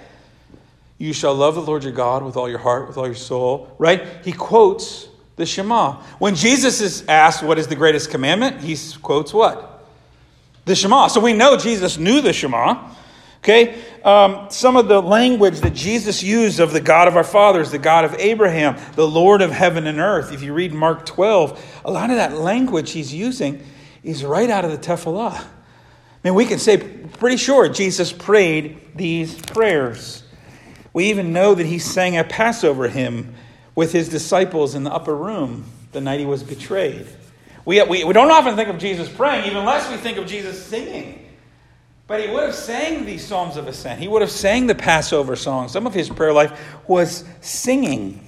You 0.99 1.13
shall 1.13 1.35
love 1.35 1.55
the 1.55 1.63
Lord 1.63 1.85
your 1.85 1.93
God 1.93 2.25
with 2.25 2.37
all 2.37 2.49
your 2.49 2.59
heart, 2.59 2.89
with 2.89 2.97
all 2.97 3.07
your 3.07 3.15
soul. 3.15 3.75
Right? 3.79 4.03
He 4.25 4.33
quotes 4.33 5.09
the 5.37 5.47
Shema. 5.47 6.03
When 6.19 6.35
Jesus 6.35 6.81
is 6.81 7.05
asked, 7.09 7.43
What 7.43 7.59
is 7.59 7.67
the 7.67 7.77
greatest 7.77 8.11
commandment? 8.11 8.61
He 8.61 8.77
quotes 9.01 9.33
what? 9.33 9.74
The 10.65 10.75
Shema. 10.75 11.09
So 11.09 11.21
we 11.21 11.33
know 11.33 11.57
Jesus 11.57 11.99
knew 11.99 12.21
the 12.21 12.33
Shema. 12.33 12.91
Okay? 13.39 13.79
Um, 14.03 14.47
some 14.49 14.77
of 14.77 14.89
the 14.89 15.03
language 15.03 15.61
that 15.61 15.75
Jesus 15.75 16.23
used 16.23 16.61
of 16.61 16.73
the 16.73 16.81
God 16.81 17.09
of 17.09 17.17
our 17.17 17.25
fathers, 17.25 17.71
the 17.71 17.79
God 17.79 18.07
of 18.07 18.15
Abraham, 18.15 18.77
the 18.95 19.07
Lord 19.07 19.43
of 19.43 19.51
heaven 19.51 19.87
and 19.87 19.99
earth, 19.99 20.33
if 20.33 20.43
you 20.43 20.55
read 20.55 20.73
Mark 20.73 21.05
12, 21.05 21.83
a 21.85 21.91
lot 21.91 22.09
of 22.09 22.17
that 22.17 22.33
language 22.33 22.93
he's 22.93 23.13
using 23.13 23.63
is 24.03 24.25
right 24.25 24.49
out 24.49 24.65
of 24.65 24.71
the 24.71 24.79
Tefillah. 24.79 25.35
I 25.35 25.47
mean, 26.23 26.35
we 26.35 26.47
can 26.47 26.59
say 26.59 26.79
pretty 26.79 27.37
sure 27.37 27.69
Jesus 27.69 28.13
prayed 28.13 28.81
these 28.95 29.39
prayers. 29.39 30.23
We 30.95 31.07
even 31.11 31.35
know 31.35 31.55
that 31.55 31.67
he 31.67 31.79
sang 31.79 32.17
a 32.17 32.25
Passover 32.25 32.89
hymn 32.89 33.35
with 33.75 33.93
his 33.93 34.09
disciples 34.09 34.75
in 34.75 34.85
the 34.85 34.93
upper 34.93 35.15
room 35.15 35.67
the 35.93 36.01
night 36.01 36.21
he 36.21 36.27
was 36.27 36.43
betrayed. 36.43 37.07
We, 37.65 37.83
we, 37.83 38.05
we 38.05 38.13
don't 38.13 38.31
often 38.31 38.57
think 38.57 38.69
of 38.69 38.79
Jesus 38.79 39.09
praying, 39.09 39.47
even 39.47 39.65
less 39.65 39.91
we 39.91 39.97
think 39.97 40.19
of 40.19 40.27
Jesus 40.27 40.63
singing. 40.63 41.21
But 42.07 42.21
he 42.21 42.29
would 42.29 42.43
have 42.43 42.55
sang 42.55 43.07
these 43.07 43.27
Psalms 43.27 43.57
of 43.57 43.67
Ascent. 43.67 43.99
He 43.99 44.09
would 44.09 44.21
have 44.21 44.31
sang 44.31 44.67
the 44.67 44.75
Passover 44.75 45.37
song. 45.37 45.69
Some 45.69 45.87
of 45.87 45.95
his 45.95 46.11
prayer 46.11 46.33
life 46.33 46.61
was 46.87 47.25
singing. 47.41 48.21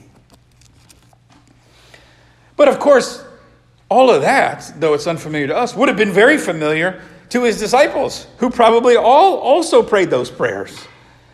But 2.57 2.69
of 2.69 2.79
course, 2.79 3.23
all 3.91 4.11
of 4.11 4.23
that, 4.23 4.73
though 4.79 4.95
it's 4.95 5.07
unfamiliar 5.07 5.47
to 5.49 5.57
us, 5.57 5.77
would 5.77 5.89
have 5.89 5.99
been 5.99 6.13
very 6.13 6.39
familiar 6.39 7.03
to 7.29 7.43
his 7.43 7.59
disciples, 7.59 8.27
who 8.39 8.51
probably 8.51 8.97
all 8.97 9.37
also 9.37 9.83
prayed 9.83 10.09
those 10.09 10.31
prayers. 10.31 10.87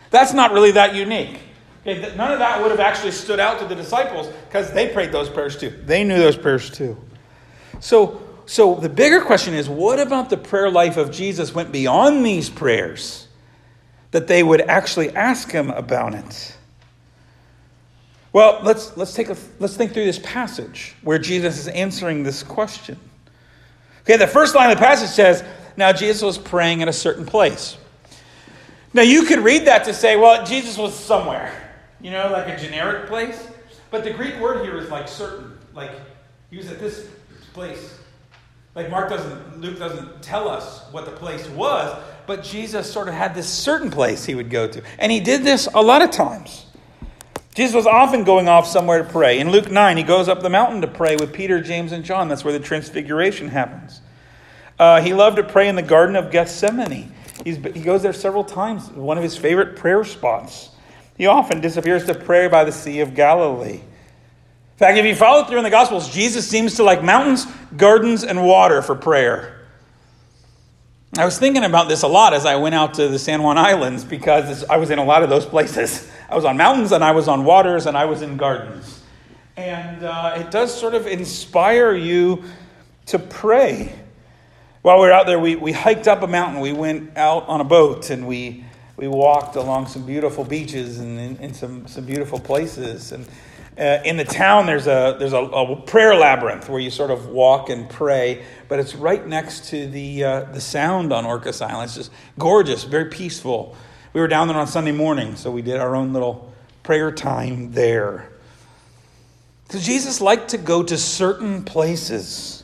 That's 0.09 0.33
not 0.33 0.51
really 0.51 0.71
that 0.71 0.93
unique. 0.93 1.39
Okay, 1.85 2.15
none 2.15 2.31
of 2.31 2.39
that 2.39 2.61
would 2.61 2.71
have 2.71 2.79
actually 2.79 3.11
stood 3.11 3.39
out 3.39 3.59
to 3.59 3.65
the 3.65 3.75
disciples 3.75 4.27
because 4.47 4.71
they 4.71 4.89
prayed 4.89 5.11
those 5.11 5.29
prayers 5.29 5.57
too. 5.57 5.69
They 5.69 6.03
knew 6.03 6.17
those 6.17 6.37
prayers 6.37 6.69
too. 6.69 6.97
So, 7.83 8.21
so 8.45 8.75
the 8.75 8.87
bigger 8.87 9.19
question 9.19 9.53
is 9.53 9.67
what 9.67 9.99
about 9.99 10.29
the 10.29 10.37
prayer 10.37 10.71
life 10.71 10.95
of 10.95 11.11
Jesus 11.11 11.53
went 11.53 11.73
beyond 11.73 12.25
these 12.25 12.49
prayers 12.49 13.27
that 14.11 14.25
they 14.27 14.41
would 14.41 14.61
actually 14.61 15.13
ask 15.13 15.51
him 15.51 15.69
about 15.69 16.13
it? 16.13 16.57
Well, 18.31 18.61
let's, 18.63 18.95
let's, 18.95 19.13
take 19.13 19.27
a, 19.29 19.35
let's 19.59 19.75
think 19.75 19.91
through 19.91 20.05
this 20.05 20.19
passage 20.19 20.95
where 21.01 21.19
Jesus 21.19 21.59
is 21.59 21.67
answering 21.67 22.23
this 22.23 22.41
question. 22.41 22.97
Okay, 24.03 24.15
the 24.15 24.27
first 24.27 24.55
line 24.55 24.71
of 24.71 24.77
the 24.77 24.83
passage 24.83 25.09
says, 25.09 25.43
Now 25.75 25.91
Jesus 25.91 26.21
was 26.21 26.37
praying 26.37 26.79
in 26.79 26.87
a 26.87 26.93
certain 26.93 27.25
place. 27.25 27.75
Now 28.93 29.01
you 29.01 29.25
could 29.25 29.39
read 29.39 29.65
that 29.65 29.83
to 29.83 29.93
say, 29.93 30.15
well, 30.15 30.45
Jesus 30.45 30.77
was 30.77 30.97
somewhere, 30.97 31.51
you 31.99 32.11
know, 32.11 32.31
like 32.31 32.47
a 32.47 32.57
generic 32.57 33.07
place. 33.07 33.45
But 33.91 34.05
the 34.05 34.11
Greek 34.11 34.39
word 34.39 34.63
here 34.63 34.77
is 34.77 34.89
like 34.89 35.09
certain. 35.09 35.57
Like 35.73 35.91
he 36.49 36.55
was 36.55 36.71
at 36.71 36.79
this 36.79 37.09
place. 37.53 37.99
Like 38.75 38.89
Mark 38.89 39.09
doesn't, 39.09 39.61
Luke 39.61 39.77
doesn't 39.77 40.23
tell 40.23 40.49
us 40.49 40.81
what 40.91 41.05
the 41.05 41.11
place 41.11 41.47
was, 41.49 41.95
but 42.25 42.43
Jesus 42.43 42.91
sort 42.91 43.07
of 43.07 43.13
had 43.13 43.35
this 43.35 43.47
certain 43.47 43.91
place 43.91 44.25
he 44.25 44.33
would 44.33 44.49
go 44.49 44.67
to. 44.67 44.81
And 44.97 45.11
he 45.11 45.19
did 45.19 45.43
this 45.43 45.67
a 45.73 45.81
lot 45.81 46.01
of 46.01 46.09
times. 46.09 46.65
Jesus 47.53 47.75
was 47.75 47.85
often 47.85 48.23
going 48.23 48.47
off 48.47 48.65
somewhere 48.65 49.03
to 49.03 49.07
pray. 49.07 49.39
In 49.39 49.51
Luke 49.51 49.69
9, 49.69 49.97
he 49.97 50.01
goes 50.01 50.27
up 50.27 50.41
the 50.41 50.49
mountain 50.49 50.81
to 50.81 50.87
pray 50.87 51.15
with 51.15 51.31
Peter, 51.31 51.61
James, 51.61 51.91
and 51.91 52.03
John. 52.03 52.27
That's 52.27 52.43
where 52.43 52.53
the 52.53 52.59
transfiguration 52.59 53.47
happens. 53.47 54.01
Uh, 54.79 55.01
he 55.01 55.13
loved 55.13 55.37
to 55.37 55.43
pray 55.43 55.67
in 55.69 55.75
the 55.75 55.83
Garden 55.83 56.15
of 56.15 56.31
Gethsemane. 56.31 57.13
He's, 57.43 57.57
he 57.57 57.81
goes 57.81 58.01
there 58.01 58.13
several 58.13 58.43
times, 58.43 58.89
one 58.89 59.17
of 59.17 59.23
his 59.23 59.37
favorite 59.37 59.75
prayer 59.75 60.03
spots. 60.03 60.69
He 61.15 61.27
often 61.27 61.61
disappears 61.61 62.05
to 62.05 62.15
pray 62.15 62.47
by 62.47 62.63
the 62.63 62.71
Sea 62.71 63.01
of 63.01 63.13
Galilee. 63.13 63.81
In 64.73 64.77
fact, 64.77 64.97
if 64.97 65.05
you 65.05 65.15
follow 65.15 65.43
through 65.45 65.59
in 65.59 65.63
the 65.63 65.69
Gospels, 65.69 66.09
Jesus 66.11 66.47
seems 66.47 66.75
to 66.75 66.83
like 66.83 67.03
mountains, 67.03 67.45
gardens, 67.77 68.23
and 68.23 68.43
water 68.43 68.81
for 68.81 68.95
prayer. 68.95 69.53
I 71.15 71.25
was 71.25 71.37
thinking 71.37 71.63
about 71.63 71.89
this 71.89 72.01
a 72.01 72.07
lot 72.07 72.33
as 72.33 72.43
I 72.47 72.55
went 72.55 72.73
out 72.73 72.95
to 72.95 73.07
the 73.07 73.19
San 73.19 73.43
Juan 73.43 73.55
Islands 73.55 74.03
because 74.03 74.63
I 74.63 74.77
was 74.77 74.89
in 74.89 74.97
a 74.97 75.03
lot 75.03 75.21
of 75.21 75.29
those 75.29 75.45
places. 75.45 76.09
I 76.29 76.35
was 76.35 76.43
on 76.43 76.57
mountains 76.57 76.91
and 76.91 77.03
I 77.03 77.11
was 77.11 77.27
on 77.27 77.45
waters 77.45 77.85
and 77.85 77.95
I 77.95 78.05
was 78.05 78.23
in 78.23 78.35
gardens. 78.35 79.03
And 79.55 80.03
uh, 80.03 80.37
it 80.37 80.49
does 80.49 80.75
sort 80.75 80.95
of 80.95 81.05
inspire 81.05 81.93
you 81.93 82.43
to 83.05 83.19
pray. 83.19 83.93
While 84.81 84.99
we 84.99 85.05
were 85.05 85.13
out 85.13 85.27
there, 85.27 85.39
we, 85.39 85.55
we 85.55 85.71
hiked 85.71 86.07
up 86.07 86.23
a 86.23 86.27
mountain. 86.27 86.59
We 86.59 86.73
went 86.73 87.15
out 87.15 87.47
on 87.47 87.61
a 87.61 87.63
boat 87.63 88.09
and 88.09 88.25
we, 88.25 88.65
we 88.97 89.07
walked 89.07 89.55
along 89.55 89.85
some 89.87 90.07
beautiful 90.07 90.43
beaches 90.43 90.99
and 90.99 91.19
in, 91.19 91.37
in 91.37 91.53
some, 91.53 91.85
some 91.85 92.05
beautiful 92.05 92.39
places. 92.39 93.11
And 93.11 93.27
uh, 93.77 93.99
in 94.05 94.17
the 94.17 94.23
town, 94.23 94.67
there's, 94.67 94.85
a, 94.85 95.15
there's 95.17 95.33
a, 95.33 95.37
a, 95.37 95.75
prayer 95.81 96.13
labyrinth 96.15 96.69
where 96.69 96.79
you 96.79 96.91
sort 96.91 97.09
of 97.09 97.27
walk 97.27 97.69
and 97.69 97.89
pray, 97.89 98.45
but 98.67 98.79
it's 98.79 98.93
right 98.93 99.25
next 99.25 99.69
to 99.69 99.87
the, 99.87 100.23
uh, 100.23 100.41
the 100.51 100.61
sound 100.61 101.11
on 101.11 101.23
Orcas 101.23 101.59
Island. 101.59 101.85
It's 101.85 101.95
just 101.95 102.11
gorgeous, 102.37 102.83
very 102.83 103.05
peaceful. 103.05 103.75
We 104.13 104.21
were 104.21 104.27
down 104.27 104.47
there 104.47 104.57
on 104.57 104.67
Sunday 104.67 104.91
morning, 104.91 105.35
so 105.35 105.49
we 105.49 105.63
did 105.63 105.77
our 105.77 105.95
own 105.95 106.13
little 106.13 106.53
prayer 106.83 107.11
time 107.11 107.71
there. 107.71 108.29
So 109.69 109.79
Jesus 109.79 110.21
liked 110.21 110.49
to 110.49 110.59
go 110.59 110.83
to 110.83 110.95
certain 110.95 111.63
places. 111.63 112.63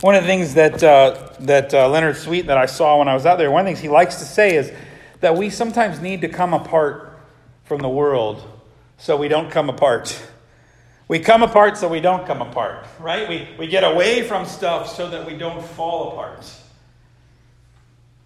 One 0.00 0.14
of 0.14 0.22
the 0.22 0.28
things 0.28 0.54
that, 0.54 0.82
uh, 0.82 1.28
that 1.40 1.74
uh, 1.74 1.90
Leonard 1.90 2.16
Sweet 2.16 2.46
that 2.46 2.56
I 2.56 2.64
saw 2.64 2.98
when 2.98 3.08
I 3.08 3.12
was 3.12 3.26
out 3.26 3.36
there, 3.36 3.50
one 3.50 3.60
of 3.60 3.66
the 3.66 3.72
things 3.72 3.80
he 3.80 3.90
likes 3.90 4.16
to 4.16 4.24
say 4.24 4.56
is 4.56 4.72
that 5.20 5.36
we 5.36 5.50
sometimes 5.50 6.00
need 6.00 6.22
to 6.22 6.28
come 6.28 6.54
apart 6.54 7.20
from 7.64 7.80
the 7.82 7.88
world 7.88 8.42
so 9.00 9.16
we 9.16 9.28
don't 9.28 9.50
come 9.50 9.70
apart. 9.70 10.16
We 11.08 11.18
come 11.18 11.42
apart 11.42 11.76
so 11.78 11.88
we 11.88 12.00
don't 12.00 12.26
come 12.26 12.42
apart, 12.42 12.86
right? 13.00 13.28
We, 13.28 13.48
we 13.58 13.66
get 13.66 13.82
away 13.82 14.22
from 14.22 14.46
stuff 14.46 14.94
so 14.94 15.08
that 15.08 15.26
we 15.26 15.36
don't 15.36 15.64
fall 15.64 16.12
apart. 16.12 16.48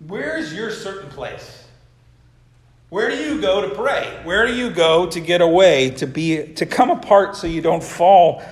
Where's 0.07 0.53
your 0.53 0.71
certain 0.71 1.09
place? 1.09 1.65
Where 2.91 3.09
do 3.09 3.17
you 3.17 3.41
go 3.41 3.67
to 3.67 3.75
pray? 3.75 4.21
Where 4.25 4.47
do 4.47 4.55
you 4.55 4.69
go 4.69 5.07
to 5.07 5.21
get 5.21 5.41
away, 5.41 5.91
to 5.91 6.07
be 6.07 6.53
to 6.55 6.67
come 6.67 6.91
apart 6.91 7.37
so 7.37 7.47
you 7.47 7.63
don't 7.63 7.83
fall 7.83 8.43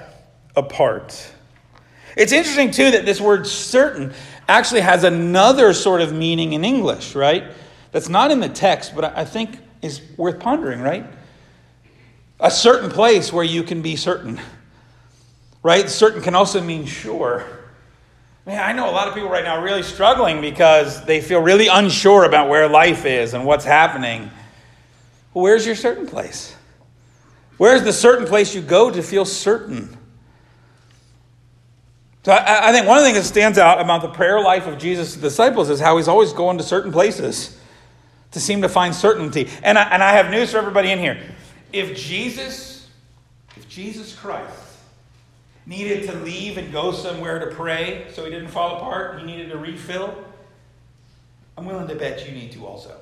apart? 0.56 1.30
It's 2.16 2.32
interesting 2.32 2.70
too 2.70 2.92
that 2.92 3.04
this 3.04 3.20
word 3.20 3.46
certain 3.46 4.14
actually 4.48 4.80
has 4.80 5.04
another 5.04 5.74
sort 5.74 6.00
of 6.00 6.12
meaning 6.12 6.52
in 6.52 6.64
English, 6.64 7.14
right? 7.14 7.44
That's 7.90 8.08
not 8.08 8.30
in 8.30 8.40
the 8.40 8.48
text, 8.48 8.94
but 8.94 9.16
I 9.16 9.24
think 9.24 9.58
is 9.82 10.00
worth 10.16 10.38
pondering, 10.38 10.80
right? 10.80 11.04
A 12.42 12.50
certain 12.50 12.90
place 12.90 13.32
where 13.32 13.44
you 13.44 13.62
can 13.62 13.80
be 13.80 13.96
certain. 13.96 14.40
Right? 15.62 15.88
Certain 15.88 16.20
can 16.20 16.34
also 16.34 16.60
mean 16.60 16.84
sure. 16.84 17.46
Man, 18.44 18.60
I 18.60 18.72
know 18.72 18.90
a 18.90 18.92
lot 18.92 19.06
of 19.06 19.14
people 19.14 19.30
right 19.30 19.44
now 19.44 19.62
really 19.62 19.84
struggling 19.84 20.40
because 20.40 21.04
they 21.04 21.20
feel 21.20 21.40
really 21.40 21.68
unsure 21.68 22.24
about 22.24 22.48
where 22.48 22.68
life 22.68 23.06
is 23.06 23.34
and 23.34 23.46
what's 23.46 23.64
happening. 23.64 24.28
Where's 25.32 25.64
your 25.64 25.76
certain 25.76 26.06
place? 26.06 26.54
Where's 27.58 27.84
the 27.84 27.92
certain 27.92 28.26
place 28.26 28.52
you 28.56 28.60
go 28.60 28.90
to 28.90 29.00
feel 29.00 29.24
certain? 29.24 29.96
So 32.24 32.32
I, 32.32 32.70
I 32.70 32.72
think 32.72 32.88
one 32.88 32.98
of 32.98 33.04
the 33.04 33.10
things 33.10 33.24
that 33.24 33.28
stands 33.28 33.58
out 33.58 33.80
about 33.80 34.02
the 34.02 34.08
prayer 34.08 34.40
life 34.40 34.66
of 34.66 34.78
Jesus' 34.78 35.14
disciples 35.14 35.70
is 35.70 35.78
how 35.78 35.96
he's 35.96 36.08
always 36.08 36.32
going 36.32 36.58
to 36.58 36.64
certain 36.64 36.90
places 36.90 37.56
to 38.32 38.40
seem 38.40 38.62
to 38.62 38.68
find 38.68 38.92
certainty. 38.92 39.48
And 39.62 39.78
I, 39.78 39.82
and 39.84 40.02
I 40.02 40.14
have 40.14 40.30
news 40.30 40.50
for 40.50 40.58
everybody 40.58 40.90
in 40.90 40.98
here. 40.98 41.20
If 41.72 41.96
Jesus, 41.96 42.88
if 43.56 43.68
Jesus 43.68 44.14
Christ 44.14 44.78
needed 45.64 46.08
to 46.08 46.16
leave 46.18 46.58
and 46.58 46.72
go 46.72 46.92
somewhere 46.92 47.38
to 47.38 47.54
pray 47.54 48.06
so 48.12 48.24
he 48.24 48.30
didn't 48.30 48.48
fall 48.48 48.76
apart, 48.76 49.18
he 49.18 49.24
needed 49.24 49.50
to 49.50 49.58
refill, 49.58 50.22
I'm 51.56 51.64
willing 51.64 51.88
to 51.88 51.94
bet 51.94 52.26
you 52.26 52.34
need 52.34 52.52
to 52.52 52.66
also. 52.66 52.96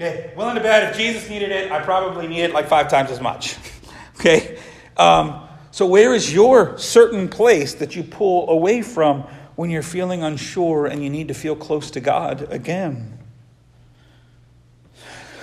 Okay, 0.00 0.32
willing 0.36 0.56
to 0.56 0.60
bet 0.60 0.90
if 0.90 0.96
Jesus 0.96 1.28
needed 1.28 1.52
it, 1.52 1.70
I 1.70 1.80
probably 1.82 2.26
need 2.26 2.42
it 2.42 2.52
like 2.52 2.66
five 2.66 2.90
times 2.90 3.10
as 3.10 3.20
much. 3.20 3.56
okay, 4.16 4.58
um, 4.96 5.46
so 5.70 5.86
where 5.86 6.14
is 6.14 6.32
your 6.32 6.76
certain 6.76 7.28
place 7.28 7.74
that 7.74 7.94
you 7.94 8.02
pull 8.02 8.50
away 8.50 8.82
from 8.82 9.22
when 9.54 9.70
you're 9.70 9.82
feeling 9.82 10.22
unsure 10.22 10.86
and 10.86 11.02
you 11.02 11.08
need 11.08 11.28
to 11.28 11.34
feel 11.34 11.54
close 11.54 11.90
to 11.92 12.00
God 12.00 12.48
again? 12.50 13.21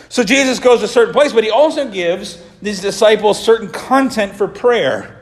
So 0.09 0.23
Jesus 0.23 0.59
goes 0.59 0.79
to 0.79 0.85
a 0.85 0.89
certain 0.89 1.13
place, 1.13 1.33
but 1.33 1.43
he 1.43 1.51
also 1.51 1.89
gives 1.89 2.43
these 2.61 2.81
disciples 2.81 3.41
certain 3.41 3.69
content 3.69 4.35
for 4.35 4.47
prayer 4.47 5.19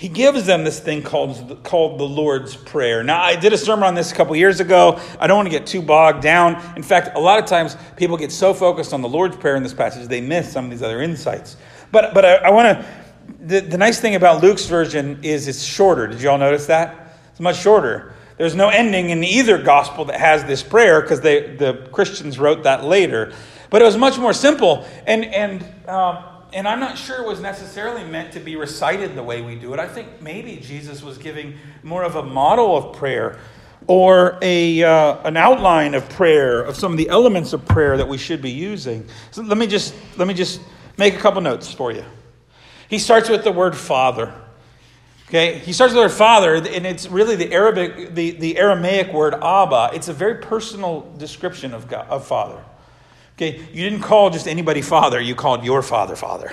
he 0.00 0.08
gives 0.08 0.46
them 0.46 0.64
this 0.64 0.80
thing 0.80 1.02
called, 1.02 1.62
called 1.62 2.00
the 2.00 2.08
Lord's 2.08 2.56
Prayer. 2.56 3.04
Now, 3.04 3.20
I 3.20 3.36
did 3.36 3.52
a 3.52 3.58
sermon 3.58 3.84
on 3.84 3.94
this 3.94 4.10
a 4.10 4.14
couple 4.14 4.34
years 4.34 4.58
ago. 4.58 4.98
I 5.20 5.26
don't 5.26 5.36
want 5.36 5.46
to 5.46 5.50
get 5.50 5.66
too 5.66 5.82
bogged 5.82 6.22
down. 6.22 6.54
In 6.74 6.82
fact, 6.82 7.18
a 7.18 7.20
lot 7.20 7.38
of 7.38 7.44
times 7.44 7.76
people 7.98 8.16
get 8.16 8.32
so 8.32 8.54
focused 8.54 8.94
on 8.94 9.02
the 9.02 9.08
Lord's 9.10 9.36
Prayer 9.36 9.56
in 9.56 9.62
this 9.62 9.74
passage, 9.74 10.08
they 10.08 10.22
miss 10.22 10.50
some 10.50 10.64
of 10.64 10.70
these 10.70 10.82
other 10.82 11.02
insights. 11.02 11.58
But, 11.92 12.14
but 12.14 12.24
I, 12.24 12.36
I 12.36 12.48
want 12.48 12.78
to, 12.78 12.86
the, 13.40 13.60
the 13.60 13.76
nice 13.76 14.00
thing 14.00 14.14
about 14.14 14.42
Luke's 14.42 14.64
version 14.64 15.18
is 15.22 15.48
it's 15.48 15.62
shorter. 15.62 16.06
Did 16.06 16.22
you 16.22 16.30
all 16.30 16.38
notice 16.38 16.64
that? 16.64 17.18
It's 17.32 17.40
much 17.40 17.58
shorter. 17.58 18.14
There's 18.38 18.54
no 18.54 18.70
ending 18.70 19.10
in 19.10 19.22
either 19.22 19.62
gospel 19.62 20.06
that 20.06 20.18
has 20.18 20.44
this 20.44 20.62
prayer 20.62 21.02
because 21.02 21.20
the 21.20 21.90
Christians 21.92 22.38
wrote 22.38 22.62
that 22.62 22.84
later. 22.84 23.34
But 23.70 23.82
it 23.82 23.84
was 23.84 23.96
much 23.96 24.18
more 24.18 24.32
simple. 24.32 24.84
And, 25.06 25.24
and, 25.24 25.88
um, 25.88 26.24
and 26.52 26.66
I'm 26.66 26.80
not 26.80 26.98
sure 26.98 27.22
it 27.22 27.26
was 27.26 27.40
necessarily 27.40 28.04
meant 28.04 28.32
to 28.32 28.40
be 28.40 28.56
recited 28.56 29.14
the 29.14 29.22
way 29.22 29.42
we 29.42 29.54
do 29.54 29.72
it. 29.72 29.80
I 29.80 29.86
think 29.86 30.20
maybe 30.20 30.56
Jesus 30.56 31.02
was 31.02 31.16
giving 31.18 31.54
more 31.82 32.02
of 32.02 32.16
a 32.16 32.22
model 32.22 32.76
of 32.76 32.96
prayer 32.96 33.38
or 33.86 34.38
a, 34.42 34.82
uh, 34.82 35.18
an 35.24 35.36
outline 35.36 35.94
of 35.94 36.08
prayer, 36.10 36.62
of 36.62 36.76
some 36.76 36.92
of 36.92 36.98
the 36.98 37.08
elements 37.08 37.52
of 37.52 37.64
prayer 37.64 37.96
that 37.96 38.08
we 38.08 38.18
should 38.18 38.42
be 38.42 38.50
using. 38.50 39.06
So 39.30 39.42
let 39.42 39.56
me 39.56 39.66
just, 39.66 39.94
let 40.16 40.28
me 40.28 40.34
just 40.34 40.60
make 40.96 41.14
a 41.14 41.18
couple 41.18 41.40
notes 41.40 41.72
for 41.72 41.92
you. 41.92 42.04
He 42.88 42.98
starts 42.98 43.28
with 43.28 43.44
the 43.44 43.52
word 43.52 43.76
Father. 43.76 44.34
Okay, 45.28 45.58
he 45.58 45.72
starts 45.72 45.92
with 45.92 45.98
the 45.98 46.08
word 46.08 46.12
Father, 46.12 46.56
and 46.56 46.84
it's 46.84 47.08
really 47.08 47.36
the 47.36 47.52
Arabic, 47.52 48.16
the, 48.16 48.32
the 48.32 48.58
Aramaic 48.58 49.12
word 49.12 49.34
Abba. 49.34 49.90
It's 49.94 50.08
a 50.08 50.12
very 50.12 50.36
personal 50.36 51.12
description 51.18 51.72
of 51.72 51.86
God, 51.86 52.08
of 52.08 52.26
Father. 52.26 52.64
Okay, 53.40 53.58
you 53.72 53.88
didn't 53.88 54.02
call 54.02 54.28
just 54.28 54.46
anybody 54.46 54.82
father, 54.82 55.18
you 55.18 55.34
called 55.34 55.64
your 55.64 55.80
father 55.80 56.14
father. 56.14 56.52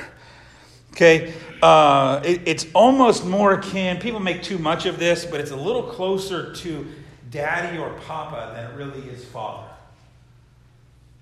Okay? 0.93 1.33
Uh, 1.61 2.21
it, 2.23 2.43
it's 2.45 2.65
almost 2.73 3.25
more 3.25 3.55
akin, 3.55 3.99
people 3.99 4.21
make 4.21 4.41
too 4.41 4.57
much 4.57 4.85
of 4.85 4.97
this, 4.97 5.25
but 5.25 5.41
it's 5.41 5.51
a 5.51 5.55
little 5.55 5.83
closer 5.83 6.53
to 6.55 6.87
daddy 7.29 7.77
or 7.77 7.89
papa 8.05 8.53
than 8.55 8.71
it 8.71 8.77
really 8.77 9.05
is 9.09 9.25
father. 9.25 9.67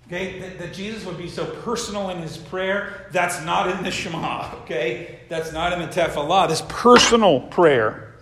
Okay, 0.06 0.38
that, 0.38 0.60
that, 0.60 0.72
Jesus 0.72 1.04
would 1.04 1.18
be 1.18 1.28
so 1.28 1.48
personal 1.48 2.12
in 2.12 2.20
his 2.20 2.38
prayer, 2.38 3.08
that's 3.12 3.44
not 3.44 3.68
in 3.68 3.84
the 3.84 3.90
Shema, 3.90 4.54
okay? 4.62 5.22
That's 5.30 5.52
not 5.52 5.74
in 5.74 5.80
the 5.80 5.88
Tefillah, 5.88 6.48
this 6.48 6.62
personal 6.70 7.40
prayer. 7.40 8.14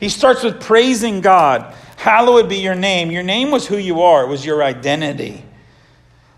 He 0.00 0.10
starts 0.10 0.42
with 0.42 0.60
praising 0.60 1.22
God. 1.22 1.74
Hallowed 1.96 2.50
be 2.50 2.58
your 2.58 2.74
name. 2.74 3.10
Your 3.10 3.22
name 3.22 3.50
was 3.50 3.66
who 3.66 3.78
you 3.78 4.02
are, 4.02 4.24
it 4.24 4.28
was 4.28 4.44
your 4.44 4.62
identity. 4.62 5.46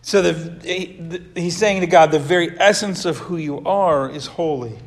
So 0.02 0.20
the, 0.20 1.22
he's 1.34 1.56
saying 1.56 1.80
to 1.80 1.86
God, 1.86 2.10
the 2.10 2.18
very 2.18 2.58
essence 2.60 3.04
of 3.04 3.18
who 3.18 3.36
you 3.36 3.60
are 3.64 4.10
is 4.10 4.26
holy. 4.26 4.78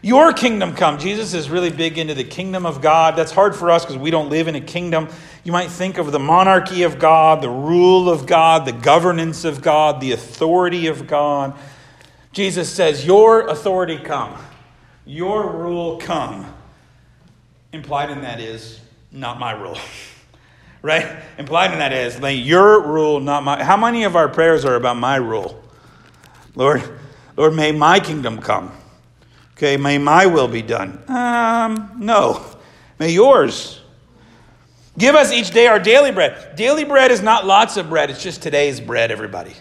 Your 0.00 0.32
kingdom 0.32 0.74
come. 0.74 0.98
Jesus 0.98 1.32
is 1.32 1.48
really 1.48 1.70
big 1.70 1.96
into 1.96 2.12
the 2.12 2.24
kingdom 2.24 2.66
of 2.66 2.82
God. 2.82 3.16
That's 3.16 3.32
hard 3.32 3.54
for 3.54 3.70
us 3.70 3.84
because 3.84 3.98
we 3.98 4.10
don't 4.10 4.28
live 4.28 4.48
in 4.48 4.54
a 4.54 4.60
kingdom. 4.60 5.08
You 5.44 5.52
might 5.52 5.70
think 5.70 5.96
of 5.98 6.12
the 6.12 6.18
monarchy 6.18 6.82
of 6.82 6.98
God, 6.98 7.42
the 7.42 7.50
rule 7.50 8.10
of 8.10 8.26
God, 8.26 8.66
the 8.66 8.72
governance 8.72 9.44
of 9.44 9.62
God, 9.62 10.00
the 10.00 10.12
authority 10.12 10.88
of 10.88 11.06
God. 11.06 11.56
Jesus 12.32 12.70
says, 12.70 13.06
Your 13.06 13.48
authority 13.48 13.98
come, 13.98 14.36
your 15.06 15.50
rule 15.50 15.96
come. 15.98 16.52
Implied 17.72 18.10
in 18.10 18.22
that 18.22 18.40
is, 18.40 18.80
not 19.10 19.38
my 19.38 19.52
rule. 19.52 19.78
right? 20.84 21.16
Implied 21.38 21.72
in 21.72 21.78
that 21.78 21.94
is, 21.94 22.20
your 22.46 22.82
rule, 22.82 23.18
not 23.18 23.42
my. 23.42 23.64
How 23.64 23.76
many 23.76 24.04
of 24.04 24.16
our 24.16 24.28
prayers 24.28 24.66
are 24.66 24.74
about 24.74 24.98
my 24.98 25.16
rule? 25.16 25.64
Lord, 26.54 26.82
Lord, 27.38 27.54
may 27.54 27.72
my 27.72 27.98
kingdom 27.98 28.38
come. 28.38 28.70
Okay, 29.52 29.78
may 29.78 29.96
my 29.96 30.26
will 30.26 30.46
be 30.46 30.60
done. 30.60 31.02
Um, 31.08 31.92
no. 31.96 32.44
May 32.98 33.12
yours. 33.12 33.80
Give 34.98 35.14
us 35.14 35.32
each 35.32 35.50
day 35.52 35.66
our 35.68 35.78
daily 35.78 36.12
bread. 36.12 36.54
Daily 36.54 36.84
bread 36.84 37.10
is 37.10 37.22
not 37.22 37.46
lots 37.46 37.78
of 37.78 37.88
bread, 37.88 38.10
it's 38.10 38.22
just 38.22 38.42
today's 38.42 38.78
bread, 38.78 39.10
everybody. 39.10 39.54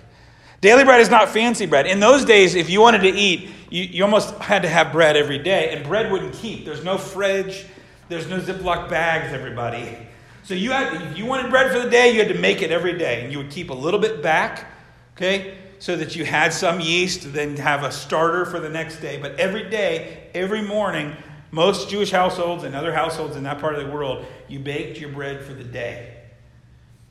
Daily 0.59 0.83
bread 0.83 0.99
is 0.99 1.09
not 1.09 1.29
fancy 1.29 1.65
bread. 1.65 1.87
In 1.87 1.99
those 1.99 2.25
days, 2.25 2.53
if 2.53 2.69
you 2.69 2.81
wanted 2.81 3.01
to 3.01 3.09
eat, 3.09 3.49
you, 3.69 3.83
you 3.83 4.03
almost 4.03 4.35
had 4.35 4.61
to 4.63 4.69
have 4.69 4.91
bread 4.91 5.15
every 5.15 5.39
day, 5.39 5.73
and 5.73 5.85
bread 5.85 6.11
wouldn't 6.11 6.33
keep. 6.33 6.65
There's 6.65 6.83
no 6.83 6.97
fridge, 6.97 7.65
there's 8.09 8.27
no 8.27 8.39
Ziploc 8.39 8.89
bags, 8.89 9.33
everybody. 9.33 9.97
So 10.43 10.53
you 10.53 10.71
had, 10.71 11.01
if 11.01 11.17
you 11.17 11.25
wanted 11.25 11.49
bread 11.49 11.71
for 11.71 11.79
the 11.79 11.89
day, 11.89 12.11
you 12.11 12.19
had 12.19 12.33
to 12.33 12.39
make 12.39 12.61
it 12.61 12.71
every 12.71 12.97
day, 12.97 13.23
and 13.23 13.31
you 13.31 13.37
would 13.37 13.49
keep 13.49 13.69
a 13.69 13.73
little 13.73 13.99
bit 13.99 14.21
back, 14.21 14.67
okay? 15.15 15.57
so 15.83 15.97
that 15.97 16.15
you 16.15 16.23
had 16.23 16.53
some 16.53 16.79
yeast, 16.79 17.33
then 17.33 17.57
have 17.57 17.83
a 17.83 17.91
starter 17.91 18.45
for 18.45 18.61
the 18.61 18.69
next 18.69 19.01
day. 19.01 19.17
But 19.17 19.37
every 19.37 19.69
day, 19.69 20.29
every 20.33 20.61
morning, 20.61 21.13
most 21.51 21.89
Jewish 21.89 22.09
households 22.09 22.63
and 22.63 22.73
other 22.73 22.93
households 22.93 23.35
in 23.35 23.43
that 23.43 23.59
part 23.59 23.75
of 23.75 23.85
the 23.85 23.91
world, 23.91 24.25
you 24.47 24.59
baked 24.59 24.97
your 24.97 25.09
bread 25.09 25.43
for 25.43 25.53
the 25.53 25.65
day. 25.65 26.21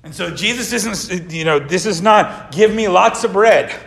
And 0.05 0.15
so 0.15 0.35
Jesus 0.35 0.73
isn't, 0.73 1.31
you 1.31 1.45
know, 1.45 1.59
this 1.59 1.85
is 1.85 2.01
not 2.01 2.51
give 2.51 2.75
me 2.75 2.89
lots 2.89 3.25
of 3.25 3.35
bread. 3.35 3.79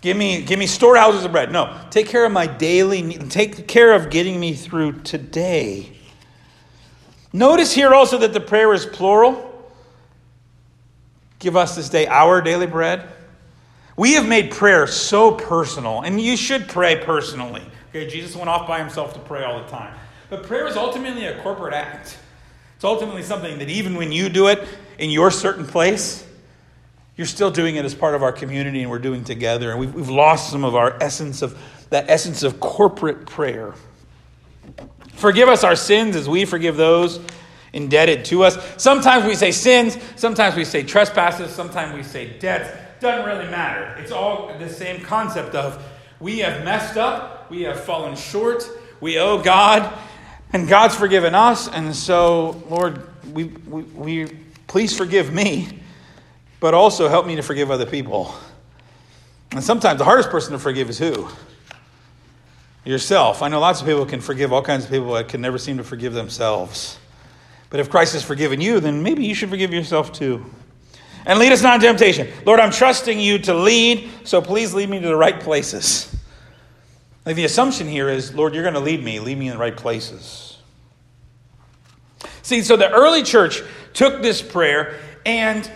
Give 0.00 0.16
me, 0.16 0.40
give 0.40 0.58
me 0.58 0.66
storehouses 0.66 1.26
of 1.26 1.32
bread. 1.32 1.52
No, 1.52 1.78
take 1.90 2.06
care 2.06 2.24
of 2.24 2.32
my 2.32 2.46
daily, 2.46 3.18
take 3.28 3.68
care 3.68 3.92
of 3.92 4.08
getting 4.08 4.40
me 4.40 4.54
through 4.54 5.02
today. 5.02 5.92
Notice 7.32 7.72
here 7.72 7.94
also 7.94 8.18
that 8.18 8.32
the 8.32 8.40
prayer 8.40 8.72
is 8.72 8.84
plural. 8.84 9.48
Give 11.38 11.56
us 11.56 11.74
this 11.74 11.88
day 11.88 12.06
our 12.06 12.40
daily 12.40 12.66
bread. 12.66 13.08
We 13.96 14.14
have 14.14 14.26
made 14.26 14.50
prayer 14.50 14.86
so 14.86 15.32
personal, 15.32 16.02
and 16.02 16.20
you 16.20 16.36
should 16.36 16.68
pray 16.68 17.02
personally. 17.04 17.62
Okay, 17.90 18.06
Jesus 18.06 18.34
went 18.34 18.48
off 18.48 18.66
by 18.66 18.78
himself 18.78 19.14
to 19.14 19.20
pray 19.20 19.44
all 19.44 19.62
the 19.62 19.68
time. 19.68 19.94
But 20.30 20.44
prayer 20.44 20.66
is 20.66 20.76
ultimately 20.76 21.26
a 21.26 21.40
corporate 21.42 21.74
act. 21.74 22.18
It's 22.76 22.84
ultimately 22.84 23.22
something 23.22 23.58
that 23.58 23.68
even 23.68 23.96
when 23.96 24.10
you 24.10 24.28
do 24.28 24.48
it 24.48 24.66
in 24.98 25.10
your 25.10 25.30
certain 25.30 25.66
place, 25.66 26.26
you're 27.16 27.26
still 27.26 27.50
doing 27.50 27.76
it 27.76 27.84
as 27.84 27.94
part 27.94 28.14
of 28.14 28.22
our 28.22 28.32
community 28.32 28.80
and 28.80 28.90
we're 28.90 28.98
doing 28.98 29.24
together. 29.24 29.70
And 29.70 29.78
we've, 29.78 29.94
we've 29.94 30.08
lost 30.08 30.50
some 30.50 30.64
of 30.64 30.74
our 30.74 30.96
essence 31.02 31.42
of 31.42 31.58
that 31.90 32.06
essence 32.08 32.42
of 32.42 32.58
corporate 32.58 33.26
prayer. 33.26 33.74
Forgive 35.22 35.48
us 35.48 35.62
our 35.62 35.76
sins 35.76 36.16
as 36.16 36.28
we 36.28 36.44
forgive 36.44 36.76
those 36.76 37.20
indebted 37.72 38.24
to 38.24 38.42
us. 38.42 38.58
Sometimes 38.76 39.24
we 39.24 39.36
say 39.36 39.52
sins, 39.52 39.96
sometimes 40.16 40.56
we 40.56 40.64
say 40.64 40.82
trespasses, 40.82 41.52
sometimes 41.52 41.94
we 41.94 42.02
say 42.02 42.36
debts 42.40 42.68
doesn't 42.98 43.24
really 43.24 43.48
matter. 43.48 43.94
It's 44.00 44.10
all 44.10 44.52
the 44.58 44.68
same 44.68 45.00
concept 45.00 45.54
of 45.54 45.80
we 46.18 46.40
have 46.40 46.64
messed 46.64 46.96
up, 46.96 47.48
we 47.52 47.62
have 47.62 47.78
fallen 47.78 48.16
short, 48.16 48.68
we 49.00 49.20
owe 49.20 49.40
God, 49.40 49.96
and 50.52 50.66
God's 50.66 50.96
forgiven 50.96 51.36
us. 51.36 51.68
And 51.68 51.94
so, 51.94 52.60
Lord, 52.68 53.06
we, 53.32 53.44
we, 53.44 53.82
we 53.82 54.26
please 54.66 54.92
forgive 54.96 55.32
me, 55.32 55.68
but 56.58 56.74
also 56.74 57.08
help 57.08 57.26
me 57.26 57.36
to 57.36 57.42
forgive 57.42 57.70
other 57.70 57.86
people. 57.86 58.34
And 59.52 59.62
sometimes 59.62 59.98
the 59.98 60.04
hardest 60.04 60.30
person 60.30 60.50
to 60.50 60.58
forgive 60.58 60.90
is 60.90 60.98
who? 60.98 61.28
Yourself. 62.84 63.42
I 63.42 63.48
know 63.48 63.60
lots 63.60 63.80
of 63.80 63.86
people 63.86 64.04
can 64.04 64.20
forgive 64.20 64.52
all 64.52 64.62
kinds 64.62 64.84
of 64.84 64.90
people 64.90 65.12
that 65.14 65.28
can 65.28 65.40
never 65.40 65.58
seem 65.58 65.76
to 65.76 65.84
forgive 65.84 66.14
themselves. 66.14 66.98
But 67.70 67.80
if 67.80 67.88
Christ 67.88 68.12
has 68.14 68.22
forgiven 68.22 68.60
you, 68.60 68.80
then 68.80 69.02
maybe 69.02 69.24
you 69.24 69.34
should 69.34 69.50
forgive 69.50 69.72
yourself 69.72 70.12
too. 70.12 70.44
And 71.24 71.38
lead 71.38 71.52
us 71.52 71.62
not 71.62 71.76
into 71.76 71.86
temptation. 71.86 72.28
Lord, 72.44 72.58
I'm 72.58 72.72
trusting 72.72 73.18
you 73.18 73.38
to 73.40 73.54
lead, 73.54 74.10
so 74.24 74.42
please 74.42 74.74
lead 74.74 74.90
me 74.90 75.00
to 75.00 75.06
the 75.06 75.16
right 75.16 75.38
places. 75.38 76.14
Like 77.24 77.36
the 77.36 77.44
assumption 77.44 77.86
here 77.86 78.08
is, 78.08 78.34
Lord, 78.34 78.54
you're 78.54 78.64
going 78.64 78.74
to 78.74 78.80
lead 78.80 79.02
me, 79.02 79.20
lead 79.20 79.38
me 79.38 79.46
in 79.46 79.52
the 79.52 79.58
right 79.58 79.76
places. 79.76 80.58
See, 82.42 82.62
so 82.62 82.76
the 82.76 82.90
early 82.90 83.22
church 83.22 83.62
took 83.94 84.20
this 84.20 84.42
prayer, 84.42 84.98
and 85.24 85.70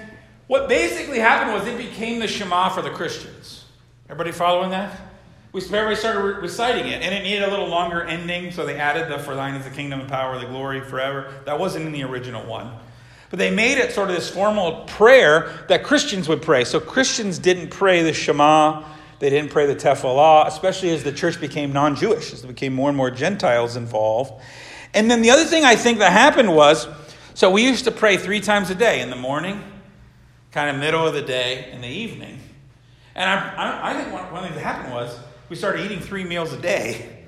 what 0.49 0.69
basically 0.69 1.21
happened 1.21 1.53
was 1.53 1.67
it 1.67 1.79
became 1.79 2.19
the 2.19 2.27
Shema 2.27 2.71
for 2.71 2.83
the 2.83 2.91
Christians. 2.91 3.65
Everybody 4.07 4.33
following 4.33 4.71
that? 4.71 5.01
We 5.57 5.63
everybody 5.63 5.97
started 5.97 6.43
reciting 6.43 6.87
it, 6.89 7.01
and 7.01 7.15
it 7.15 7.23
needed 7.23 7.43
a 7.43 7.51
little 7.51 7.69
longer 7.69 8.03
ending, 8.03 8.53
so 8.53 8.67
they 8.67 8.77
added 8.77 9.11
the 9.11 9.19
"For 9.19 9.35
Thine 9.35 9.55
is 9.55 9.65
the 9.65 9.71
kingdom, 9.71 10.01
the 10.01 10.05
power, 10.05 10.39
the 10.39 10.45
glory, 10.45 10.83
forever." 10.83 11.33
That 11.47 11.59
wasn't 11.59 11.87
in 11.87 11.93
the 11.93 12.03
original 12.03 12.45
one. 12.45 12.73
But 13.31 13.39
they 13.39 13.51
made 13.51 13.79
it 13.79 13.91
sort 13.95 14.11
of 14.11 14.17
this 14.17 14.29
formal 14.29 14.85
prayer 14.85 15.51
that 15.69 15.83
Christians 15.83 16.29
would 16.29 16.43
pray. 16.43 16.65
So 16.65 16.79
Christians 16.79 17.39
didn't 17.39 17.71
pray 17.71 18.03
the 18.03 18.13
Shema, 18.13 18.83
they 19.19 19.31
didn't 19.31 19.51
pray 19.51 19.65
the 19.65 19.75
Tefillah, 19.75 20.47
especially 20.47 20.91
as 20.91 21.05
the 21.05 21.13
church 21.13 21.41
became 21.41 21.73
non 21.73 21.97
Jewish, 21.97 22.35
as 22.35 22.43
there 22.43 22.53
became 22.53 22.75
more 22.75 22.91
and 22.91 22.97
more 22.97 23.11
Gentiles 23.11 23.77
involved. 23.77 24.35
And 24.93 25.11
then 25.11 25.23
the 25.23 25.31
other 25.31 25.47
thing 25.47 25.65
I 25.65 25.75
think 25.75 26.01
that 26.01 26.13
happened 26.13 26.55
was 26.55 26.87
so 27.33 27.51
we 27.51 27.65
used 27.65 27.85
to 27.85 27.91
pray 27.93 28.19
three 28.19 28.43
times 28.43 28.69
a 28.69 28.75
day 28.75 29.01
in 29.01 29.09
the 29.09 29.17
morning, 29.17 29.63
kind 30.53 30.69
of 30.69 30.77
middle 30.77 31.07
of 31.07 31.15
the 31.15 31.23
day, 31.23 31.71
in 31.73 31.81
the 31.81 31.89
evening. 31.89 32.41
And 33.15 33.31
I, 33.31 33.55
I, 33.57 33.91
I 33.93 33.95
think 33.95 34.13
one, 34.13 34.31
one 34.31 34.43
thing 34.43 34.53
that 34.53 34.61
happened 34.61 34.93
was 34.93 35.19
we 35.49 35.57
started 35.57 35.85
eating 35.85 36.01
three 36.01 36.25
meals 36.25 36.53
a 36.53 36.61
day, 36.61 37.25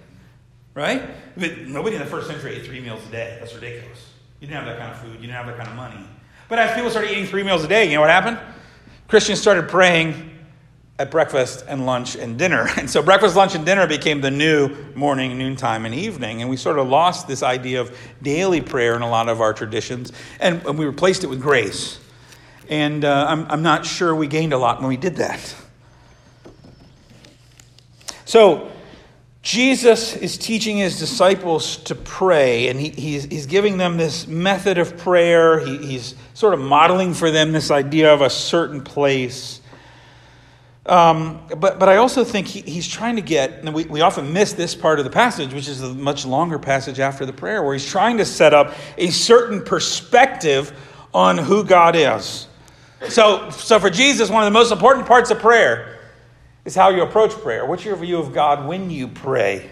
right? 0.75 1.03
But 1.37 1.59
nobody 1.61 1.97
in 1.97 2.03
the 2.03 2.09
first 2.09 2.27
century 2.27 2.57
ate 2.57 2.67
three 2.67 2.81
meals 2.81 3.07
a 3.07 3.11
day. 3.11 3.37
That's 3.41 3.55
ridiculous. 3.55 4.13
You 4.41 4.47
didn't 4.47 4.65
have 4.65 4.67
that 4.67 4.79
kind 4.79 4.93
of 4.93 4.99
food. 5.01 5.15
You 5.15 5.27
didn't 5.27 5.35
have 5.35 5.47
that 5.47 5.57
kind 5.57 5.69
of 5.69 5.77
money. 5.77 6.05
But 6.49 6.59
as 6.59 6.75
people 6.75 6.91
started 6.91 7.11
eating 7.11 7.27
three 7.27 7.43
meals 7.43 7.65
a 7.65 7.69
day, 7.69 7.87
you 7.87 7.95
know 7.95 8.01
what 8.01 8.11
happened? 8.11 8.39
Christians 9.07 9.41
started 9.41 9.69
praying 9.69 10.31
at 10.99 11.11
breakfast 11.11 11.65
and 11.69 11.87
lunch 11.87 12.17
and 12.17 12.39
dinner. 12.39 12.69
And 12.77 12.91
so 12.91 13.03
breakfast, 13.03 13.37
lunch, 13.37 13.55
and 13.55 13.65
dinner 13.65 13.87
became 13.87 14.21
the 14.21 14.31
new 14.31 14.75
morning, 14.95 15.39
noontime, 15.39 15.85
and 15.85 15.95
evening. 15.95 16.41
And 16.41 16.51
we 16.51 16.57
sort 16.57 16.79
of 16.79 16.89
lost 16.89 17.29
this 17.29 17.43
idea 17.43 17.81
of 17.81 17.97
daily 18.23 18.61
prayer 18.61 18.97
in 18.97 19.03
a 19.03 19.09
lot 19.09 19.29
of 19.29 19.41
our 19.41 19.53
traditions, 19.53 20.13
and, 20.41 20.63
we 20.79 20.87
replaced 20.87 21.25
it 21.25 21.29
with 21.29 21.41
grace. 21.41 22.01
And 22.69 23.05
uh, 23.05 23.27
I'm, 23.29 23.47
I'm 23.51 23.63
not 23.63 23.87
sure 23.87 24.15
we 24.15 24.27
gained 24.27 24.53
a 24.53 24.59
lot 24.59 24.81
when 24.81 24.89
we 24.89 24.97
did 24.97 25.17
that. 25.17 25.55
So, 28.29 28.71
Jesus 29.41 30.15
is 30.15 30.37
teaching 30.37 30.77
his 30.77 30.99
disciples 30.99 31.79
to 31.85 31.95
pray, 31.95 32.69
and 32.69 32.79
he, 32.79 32.91
he's, 32.91 33.25
he's 33.25 33.47
giving 33.47 33.79
them 33.79 33.97
this 33.97 34.27
method 34.27 34.77
of 34.77 34.99
prayer. 34.99 35.61
He, 35.61 35.79
he's 35.79 36.15
sort 36.35 36.53
of 36.53 36.61
modeling 36.61 37.15
for 37.15 37.31
them 37.31 37.53
this 37.53 37.71
idea 37.71 38.13
of 38.13 38.21
a 38.21 38.29
certain 38.29 38.83
place. 38.83 39.63
Um, 40.85 41.41
but, 41.57 41.79
but 41.79 41.89
I 41.89 41.97
also 41.97 42.23
think 42.23 42.49
he, 42.49 42.61
he's 42.61 42.87
trying 42.87 43.17
to 43.17 43.23
get, 43.23 43.65
and 43.65 43.73
we, 43.73 43.87
we 43.87 44.03
often 44.03 44.31
miss 44.31 44.53
this 44.53 44.75
part 44.75 44.99
of 44.99 45.07
the 45.07 45.11
passage, 45.11 45.55
which 45.55 45.67
is 45.67 45.81
a 45.81 45.95
much 45.95 46.27
longer 46.27 46.59
passage 46.59 47.01
after 47.01 47.25
the 47.25 47.33
prayer, 47.33 47.63
where 47.63 47.73
he's 47.73 47.89
trying 47.89 48.19
to 48.19 48.27
set 48.27 48.53
up 48.53 48.75
a 48.99 49.09
certain 49.09 49.65
perspective 49.65 50.79
on 51.15 51.39
who 51.39 51.65
God 51.65 51.97
is. 51.97 52.47
So, 53.09 53.49
so 53.49 53.81
for 53.81 53.89
Jesus, 53.89 54.29
one 54.29 54.43
of 54.43 54.53
the 54.53 54.59
most 54.59 54.71
important 54.71 55.07
parts 55.07 55.31
of 55.31 55.39
prayer 55.39 55.98
is 56.69 56.75
how 56.75 56.91
you 56.91 57.03
approach 57.03 57.33
prayer. 57.33 57.65
What's 57.65 57.87
your 57.87 57.97
view 57.97 58.19
of 58.19 58.35
God 58.35 58.67
when 58.67 58.91
you 58.91 59.09
pray? 59.09 59.71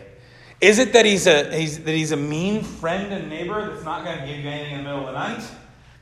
Is 0.63 0.79
it 0.79 0.95
that 0.95 1.05
he's 1.05 1.27
a, 1.27 1.55
he's, 1.55 1.85
that 1.85 1.95
he's 1.95 2.11
a 2.11 2.17
mean 2.17 2.63
friend 2.63 3.13
and 3.13 3.29
neighbor 3.29 3.69
that's 3.69 3.85
not 3.85 4.03
going 4.03 4.19
to 4.19 4.27
give 4.27 4.39
you 4.43 4.49
anything 4.49 4.73
in 4.73 4.79
the 4.79 4.85
middle 4.85 5.01
of 5.01 5.07
the 5.07 5.13
night? 5.13 5.45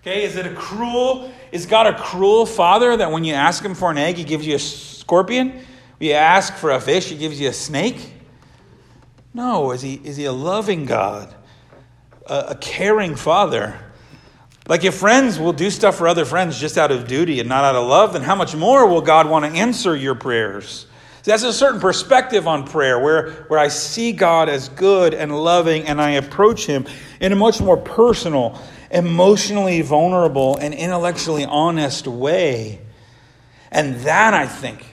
Okay, 0.03 0.23
is 0.23 0.37
it 0.37 0.47
a 0.47 0.55
cruel, 0.55 1.33
is 1.51 1.67
God 1.67 1.89
a 1.89 1.99
cruel 1.99 2.47
father 2.47 2.97
that 2.97 3.11
when 3.11 3.25
you 3.25 3.35
ask 3.35 3.65
him 3.65 3.75
for 3.75 3.91
an 3.91 3.99
egg, 3.99 4.15
he 4.15 4.23
gives 4.23 4.47
you 4.47 4.55
a 4.55 4.59
scorpion? 4.61 5.65
You 5.99 6.13
ask 6.13 6.55
for 6.55 6.71
a 6.71 6.81
fish, 6.81 7.09
he 7.09 7.17
gives 7.17 7.41
you 7.41 7.49
a 7.49 7.53
snake? 7.53 8.13
No, 9.33 9.73
is 9.73 9.83
he, 9.83 9.95
is 9.95 10.17
he 10.17 10.27
a 10.27 10.33
loving 10.33 10.87
God, 10.87 11.35
a, 12.27 12.51
a 12.51 12.55
caring 12.55 13.17
Father? 13.17 13.81
Like, 14.67 14.85
if 14.85 14.95
friends 14.95 15.39
will 15.39 15.53
do 15.53 15.71
stuff 15.71 15.97
for 15.97 16.09
other 16.09 16.25
friends 16.25 16.59
just 16.59 16.79
out 16.79 16.91
of 16.91 17.07
duty 17.07 17.39
and 17.39 17.49
not 17.49 17.65
out 17.65 17.75
of 17.75 17.87
love, 17.87 18.15
then 18.15 18.23
how 18.23 18.35
much 18.35 18.57
more 18.57 18.87
will 18.87 19.03
God 19.03 19.29
want 19.29 19.45
to 19.45 19.51
answer 19.51 19.95
your 19.95 20.15
prayers? 20.15 20.87
That's 21.25 21.43
a 21.43 21.53
certain 21.53 21.81
perspective 21.81 22.47
on 22.47 22.67
prayer 22.67 22.99
where, 22.99 23.31
where 23.49 23.59
I 23.59 23.69
see 23.69 24.13
God 24.13 24.49
as 24.49 24.69
good 24.71 25.15
and 25.15 25.35
loving 25.35 25.87
and 25.87 26.01
I 26.01 26.13
approach 26.13 26.67
Him 26.67 26.87
in 27.21 27.33
a 27.33 27.37
much 27.37 27.61
more 27.61 27.79
personal, 27.79 28.61
emotionally 28.91 29.81
vulnerable, 29.81 30.57
and 30.57 30.75
intellectually 30.75 31.45
honest 31.47 32.07
way. 32.07 32.81
And 33.71 33.97
that, 34.01 34.35
I 34.35 34.47
think, 34.47 34.87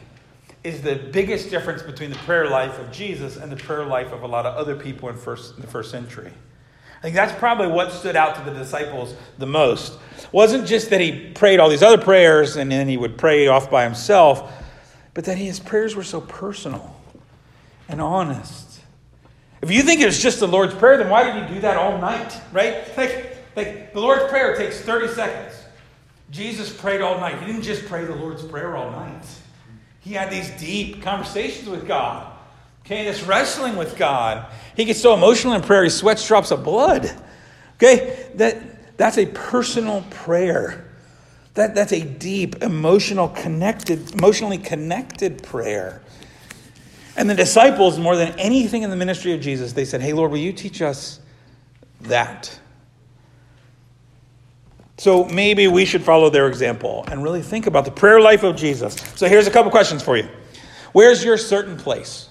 is 0.63 0.81
the 0.81 0.95
biggest 0.95 1.49
difference 1.49 1.81
between 1.81 2.11
the 2.11 2.17
prayer 2.17 2.49
life 2.49 2.79
of 2.79 2.91
Jesus 2.91 3.35
and 3.35 3.51
the 3.51 3.57
prayer 3.57 3.85
life 3.85 4.11
of 4.11 4.23
a 4.23 4.27
lot 4.27 4.45
of 4.45 4.55
other 4.55 4.75
people 4.75 5.09
in, 5.09 5.17
first, 5.17 5.55
in 5.55 5.61
the 5.61 5.67
first 5.67 5.91
century. 5.91 6.31
I 7.01 7.05
think 7.05 7.15
that's 7.15 7.37
probably 7.39 7.67
what 7.67 7.91
stood 7.91 8.15
out 8.15 8.35
to 8.35 8.41
the 8.43 8.55
disciples 8.55 9.15
the 9.39 9.47
most. 9.47 9.93
It 10.19 10.31
wasn't 10.31 10.67
just 10.67 10.91
that 10.91 11.01
he 11.01 11.31
prayed 11.31 11.59
all 11.59 11.67
these 11.67 11.81
other 11.81 11.97
prayers 11.97 12.57
and 12.57 12.71
then 12.71 12.87
he 12.87 12.95
would 12.95 13.17
pray 13.17 13.47
off 13.47 13.71
by 13.71 13.83
himself, 13.83 14.53
but 15.15 15.25
that 15.25 15.39
his 15.39 15.59
prayers 15.59 15.95
were 15.95 16.03
so 16.03 16.21
personal 16.21 16.95
and 17.89 17.99
honest. 17.99 18.81
If 19.63 19.71
you 19.71 19.81
think 19.81 19.99
it 20.01 20.05
was 20.05 20.21
just 20.21 20.39
the 20.39 20.47
Lord's 20.47 20.75
Prayer, 20.75 20.97
then 20.97 21.09
why 21.09 21.23
did 21.23 21.43
he 21.43 21.55
do 21.55 21.61
that 21.61 21.75
all 21.75 21.97
night? 21.97 22.39
Right? 22.51 22.95
Like, 22.95 23.37
like 23.55 23.93
the 23.93 23.99
Lord's 23.99 24.25
Prayer 24.25 24.55
takes 24.55 24.79
30 24.81 25.07
seconds. 25.09 25.55
Jesus 26.29 26.71
prayed 26.71 27.01
all 27.01 27.19
night. 27.19 27.39
He 27.39 27.47
didn't 27.47 27.63
just 27.63 27.85
pray 27.87 28.05
the 28.05 28.15
Lord's 28.15 28.43
Prayer 28.43 28.77
all 28.77 28.91
night. 28.91 29.25
He 29.99 30.13
had 30.13 30.31
these 30.31 30.49
deep 30.59 31.01
conversations 31.01 31.67
with 31.67 31.87
God. 31.87 32.30
Okay, 32.85 33.05
this 33.05 33.23
wrestling 33.23 33.75
with 33.75 33.97
God. 33.97 34.45
He 34.75 34.85
gets 34.85 35.01
so 35.01 35.13
emotional 35.13 35.53
in 35.53 35.61
prayer, 35.61 35.83
he 35.83 35.89
sweats 35.89 36.27
drops 36.27 36.51
of 36.51 36.63
blood. 36.63 37.09
Okay, 37.75 38.29
that, 38.35 38.97
that's 38.97 39.17
a 39.17 39.25
personal 39.25 40.03
prayer. 40.09 40.87
That, 41.55 41.75
that's 41.75 41.91
a 41.91 42.01
deep, 42.01 42.63
emotional, 42.63 43.27
connected, 43.27 44.13
emotionally 44.13 44.57
connected 44.57 45.43
prayer. 45.43 46.01
And 47.17 47.29
the 47.29 47.35
disciples, 47.35 47.99
more 47.99 48.15
than 48.15 48.39
anything 48.39 48.83
in 48.83 48.89
the 48.89 48.95
ministry 48.95 49.33
of 49.33 49.41
Jesus, 49.41 49.73
they 49.73 49.83
said, 49.83 50.01
Hey, 50.01 50.13
Lord, 50.13 50.31
will 50.31 50.37
you 50.37 50.53
teach 50.53 50.81
us 50.81 51.19
that? 52.01 52.57
So 54.97 55.25
maybe 55.25 55.67
we 55.67 55.83
should 55.83 56.03
follow 56.03 56.29
their 56.29 56.47
example 56.47 57.03
and 57.07 57.23
really 57.23 57.41
think 57.41 57.65
about 57.65 57.85
the 57.85 57.91
prayer 57.91 58.21
life 58.21 58.43
of 58.43 58.55
Jesus. 58.55 58.95
So 59.15 59.27
here's 59.27 59.47
a 59.47 59.51
couple 59.51 59.71
questions 59.71 60.03
for 60.03 60.15
you 60.15 60.29
Where's 60.93 61.23
your 61.23 61.37
certain 61.37 61.75
place? 61.75 62.29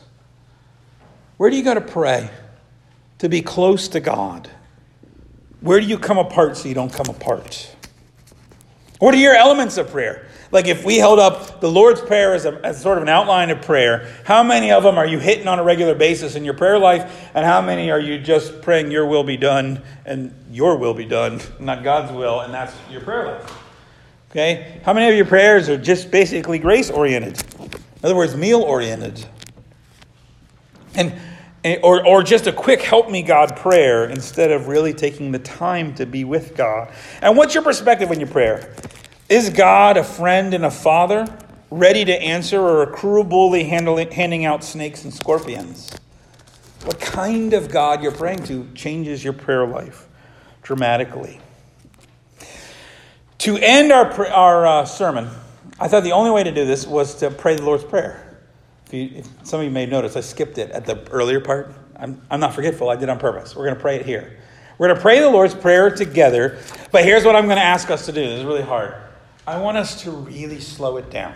Where 1.41 1.49
do 1.49 1.57
you 1.57 1.63
go 1.63 1.73
to 1.73 1.81
pray 1.81 2.29
to 3.17 3.31
be 3.31 3.41
close 3.41 3.89
to 3.89 4.01
God? 4.01 4.51
Where 5.63 5.81
do 5.81 5.87
you 5.87 5.99
come 5.99 6.19
apart 6.19 6.59
so 6.59 6.69
you 6.69 6.75
don't 6.75 6.93
come 6.93 7.07
apart? 7.09 7.75
What 8.99 9.15
are 9.15 9.17
your 9.17 9.35
elements 9.35 9.79
of 9.79 9.89
prayer? 9.89 10.29
Like 10.53 10.67
if 10.67 10.85
we 10.85 10.99
held 10.99 11.19
up 11.19 11.63
the 11.63 11.71
Lord's 11.71 12.03
Prayer 12.03 12.35
as, 12.35 12.45
a, 12.45 12.61
as 12.63 12.83
sort 12.83 12.99
of 12.99 13.05
an 13.05 13.09
outline 13.09 13.49
of 13.49 13.63
prayer, 13.63 14.07
how 14.27 14.43
many 14.43 14.71
of 14.71 14.83
them 14.83 14.99
are 14.99 15.07
you 15.07 15.19
hitting 15.19 15.49
on 15.49 15.59
a 15.59 15.65
regular 15.65 15.95
basis 15.95 16.35
in 16.35 16.45
your 16.45 16.53
prayer 16.53 16.79
life? 16.79 17.31
And 17.33 17.47
how 17.47 17.63
many 17.63 17.91
are 17.91 17.99
you 18.01 18.19
just 18.19 18.61
praying 18.61 18.91
your 18.91 19.07
will 19.07 19.25
be 19.25 19.39
done 19.39 19.81
and 20.05 20.35
your 20.51 20.77
will 20.77 20.93
be 20.93 21.07
done, 21.07 21.41
not 21.59 21.83
God's 21.83 22.13
will, 22.13 22.41
and 22.41 22.53
that's 22.53 22.75
your 22.91 23.01
prayer 23.01 23.29
life? 23.29 23.59
Okay? 24.31 24.83
How 24.85 24.93
many 24.93 25.09
of 25.09 25.17
your 25.17 25.25
prayers 25.25 25.71
are 25.71 25.79
just 25.79 26.11
basically 26.11 26.59
grace 26.59 26.91
oriented? 26.91 27.43
In 27.59 27.71
other 28.03 28.15
words, 28.15 28.37
meal 28.37 28.61
oriented. 28.61 29.25
And 30.95 31.15
or, 31.65 32.07
or 32.07 32.23
just 32.23 32.47
a 32.47 32.53
quick 32.53 32.83
help 32.83 33.11
me 33.11 33.23
God 33.23 33.57
prayer 33.57 34.09
instead 34.09 34.51
of 34.51 34.69
really 34.69 34.95
taking 34.95 35.33
the 35.33 35.39
time 35.39 35.95
to 35.97 36.07
be 36.07 36.25
with 36.25 36.57
God. 36.57 36.93
And 37.21 37.37
what's 37.37 37.55
your 37.55 37.63
perspective 37.63 38.09
when 38.09 38.21
your 38.21 38.29
prayer? 38.29 38.75
Is 39.29 39.51
God 39.51 39.97
a 39.97 40.05
friend 40.05 40.55
and 40.55 40.65
a 40.65 40.71
father 40.71 41.27
ready 41.71 42.05
to 42.05 42.13
answer, 42.13 42.61
or 42.61 42.83
a 42.83 42.87
cruel 42.87 43.25
bully 43.25 43.65
handling, 43.65 44.11
handing 44.11 44.45
out 44.45 44.65
snakes 44.65 45.05
and 45.05 45.15
scorpions? 45.15 45.91
What 46.85 46.99
kind 46.99 47.53
of 47.53 47.71
God 47.71 48.03
you're 48.03 48.11
praying 48.11 48.45
to 48.45 48.67
changes 48.75 49.23
your 49.23 49.35
prayer 49.35 49.67
life 49.67 50.09
dramatically. 50.63 51.41
To 53.39 53.57
end 53.57 53.91
our, 53.91 54.27
our 54.29 54.67
uh, 54.67 54.85
sermon, 54.85 55.29
I 55.81 55.89
thought 55.89 56.05
the 56.05 56.13
only 56.13 56.31
way 56.31 56.45
to 56.45 56.53
do 56.53 56.65
this 56.65 56.87
was 56.87 57.17
to 57.17 57.31
pray 57.31 57.57
the 57.57 57.65
Lord's 57.65 57.83
Prayer. 57.83 58.30
If, 58.91 58.95
you, 58.95 59.19
if 59.19 59.47
some 59.47 59.61
of 59.61 59.65
you 59.65 59.71
may 59.71 59.87
notice, 59.87 60.17
I 60.17 60.21
skipped 60.21 60.59
it 60.59 60.73
at 60.73 60.85
the 60.85 61.09
earlier 61.13 61.39
part. 61.39 61.73
I'm, 61.95 62.21
I'm 62.29 62.41
not 62.41 62.55
forgetful, 62.55 62.89
I 62.89 62.97
did 62.97 63.09
on 63.09 63.21
purpose. 63.21 63.55
We're 63.55 63.67
going 63.67 63.77
to 63.77 63.81
pray 63.81 63.95
it 63.95 64.05
here. 64.05 64.37
We're 64.79 64.89
going 64.89 64.97
to 64.97 65.03
pray 65.03 65.21
the 65.21 65.31
Lord's 65.31 65.55
Prayer 65.55 65.95
together, 65.95 66.59
but 66.91 67.05
here's 67.05 67.25
what 67.25 67.37
I'm 67.37 67.45
going 67.45 67.59
to 67.59 67.63
ask 67.63 67.89
us 67.89 68.07
to 68.07 68.13
do. 68.13 68.21
This 68.21 68.41
is 68.41 68.45
really 68.45 68.63
hard. 68.63 68.97
I 69.47 69.61
want 69.61 69.77
us 69.77 70.03
to 70.03 70.11
really 70.11 70.59
slow 70.59 70.97
it 70.97 71.09
down. 71.09 71.35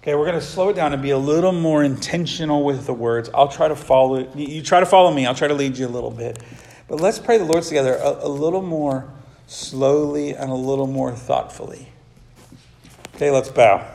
Okay, 0.00 0.14
we're 0.14 0.24
going 0.24 0.38
to 0.38 0.40
slow 0.40 0.70
it 0.70 0.76
down 0.76 0.94
and 0.94 1.02
be 1.02 1.10
a 1.10 1.18
little 1.18 1.52
more 1.52 1.84
intentional 1.84 2.64
with 2.64 2.86
the 2.86 2.94
words. 2.94 3.28
I'll 3.34 3.48
try 3.48 3.68
to 3.68 3.76
follow 3.76 4.26
you. 4.34 4.62
Try 4.62 4.80
to 4.80 4.86
follow 4.86 5.12
me. 5.12 5.26
I'll 5.26 5.34
try 5.34 5.48
to 5.48 5.52
lead 5.52 5.76
you 5.76 5.86
a 5.86 5.88
little 5.88 6.10
bit. 6.10 6.38
But 6.88 7.02
let's 7.02 7.18
pray 7.18 7.36
the 7.36 7.44
Lord's 7.44 7.68
together 7.68 7.96
a, 7.96 8.24
a 8.24 8.28
little 8.28 8.62
more 8.62 9.12
slowly 9.46 10.30
and 10.30 10.50
a 10.50 10.54
little 10.54 10.86
more 10.86 11.12
thoughtfully. 11.12 11.90
Okay, 13.16 13.30
let's 13.30 13.50
bow. 13.50 13.86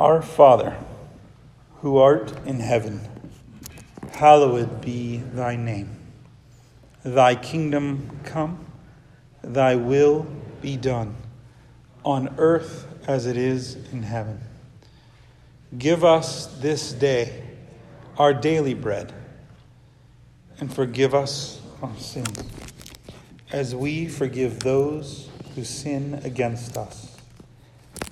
Our 0.00 0.22
Father, 0.22 0.78
who 1.82 1.98
art 1.98 2.32
in 2.46 2.60
heaven, 2.60 3.06
hallowed 4.12 4.80
be 4.80 5.18
thy 5.18 5.56
name. 5.56 5.94
Thy 7.04 7.34
kingdom 7.34 8.18
come, 8.24 8.64
thy 9.42 9.74
will 9.74 10.26
be 10.62 10.78
done, 10.78 11.16
on 12.02 12.34
earth 12.38 12.86
as 13.06 13.26
it 13.26 13.36
is 13.36 13.74
in 13.92 14.04
heaven. 14.04 14.40
Give 15.76 16.02
us 16.02 16.46
this 16.46 16.92
day 16.94 17.42
our 18.16 18.32
daily 18.32 18.72
bread, 18.72 19.12
and 20.60 20.72
forgive 20.72 21.14
us 21.14 21.60
our 21.82 21.94
sins, 21.98 22.42
as 23.52 23.74
we 23.74 24.08
forgive 24.08 24.60
those 24.60 25.28
who 25.54 25.62
sin 25.62 26.22
against 26.24 26.78
us 26.78 27.09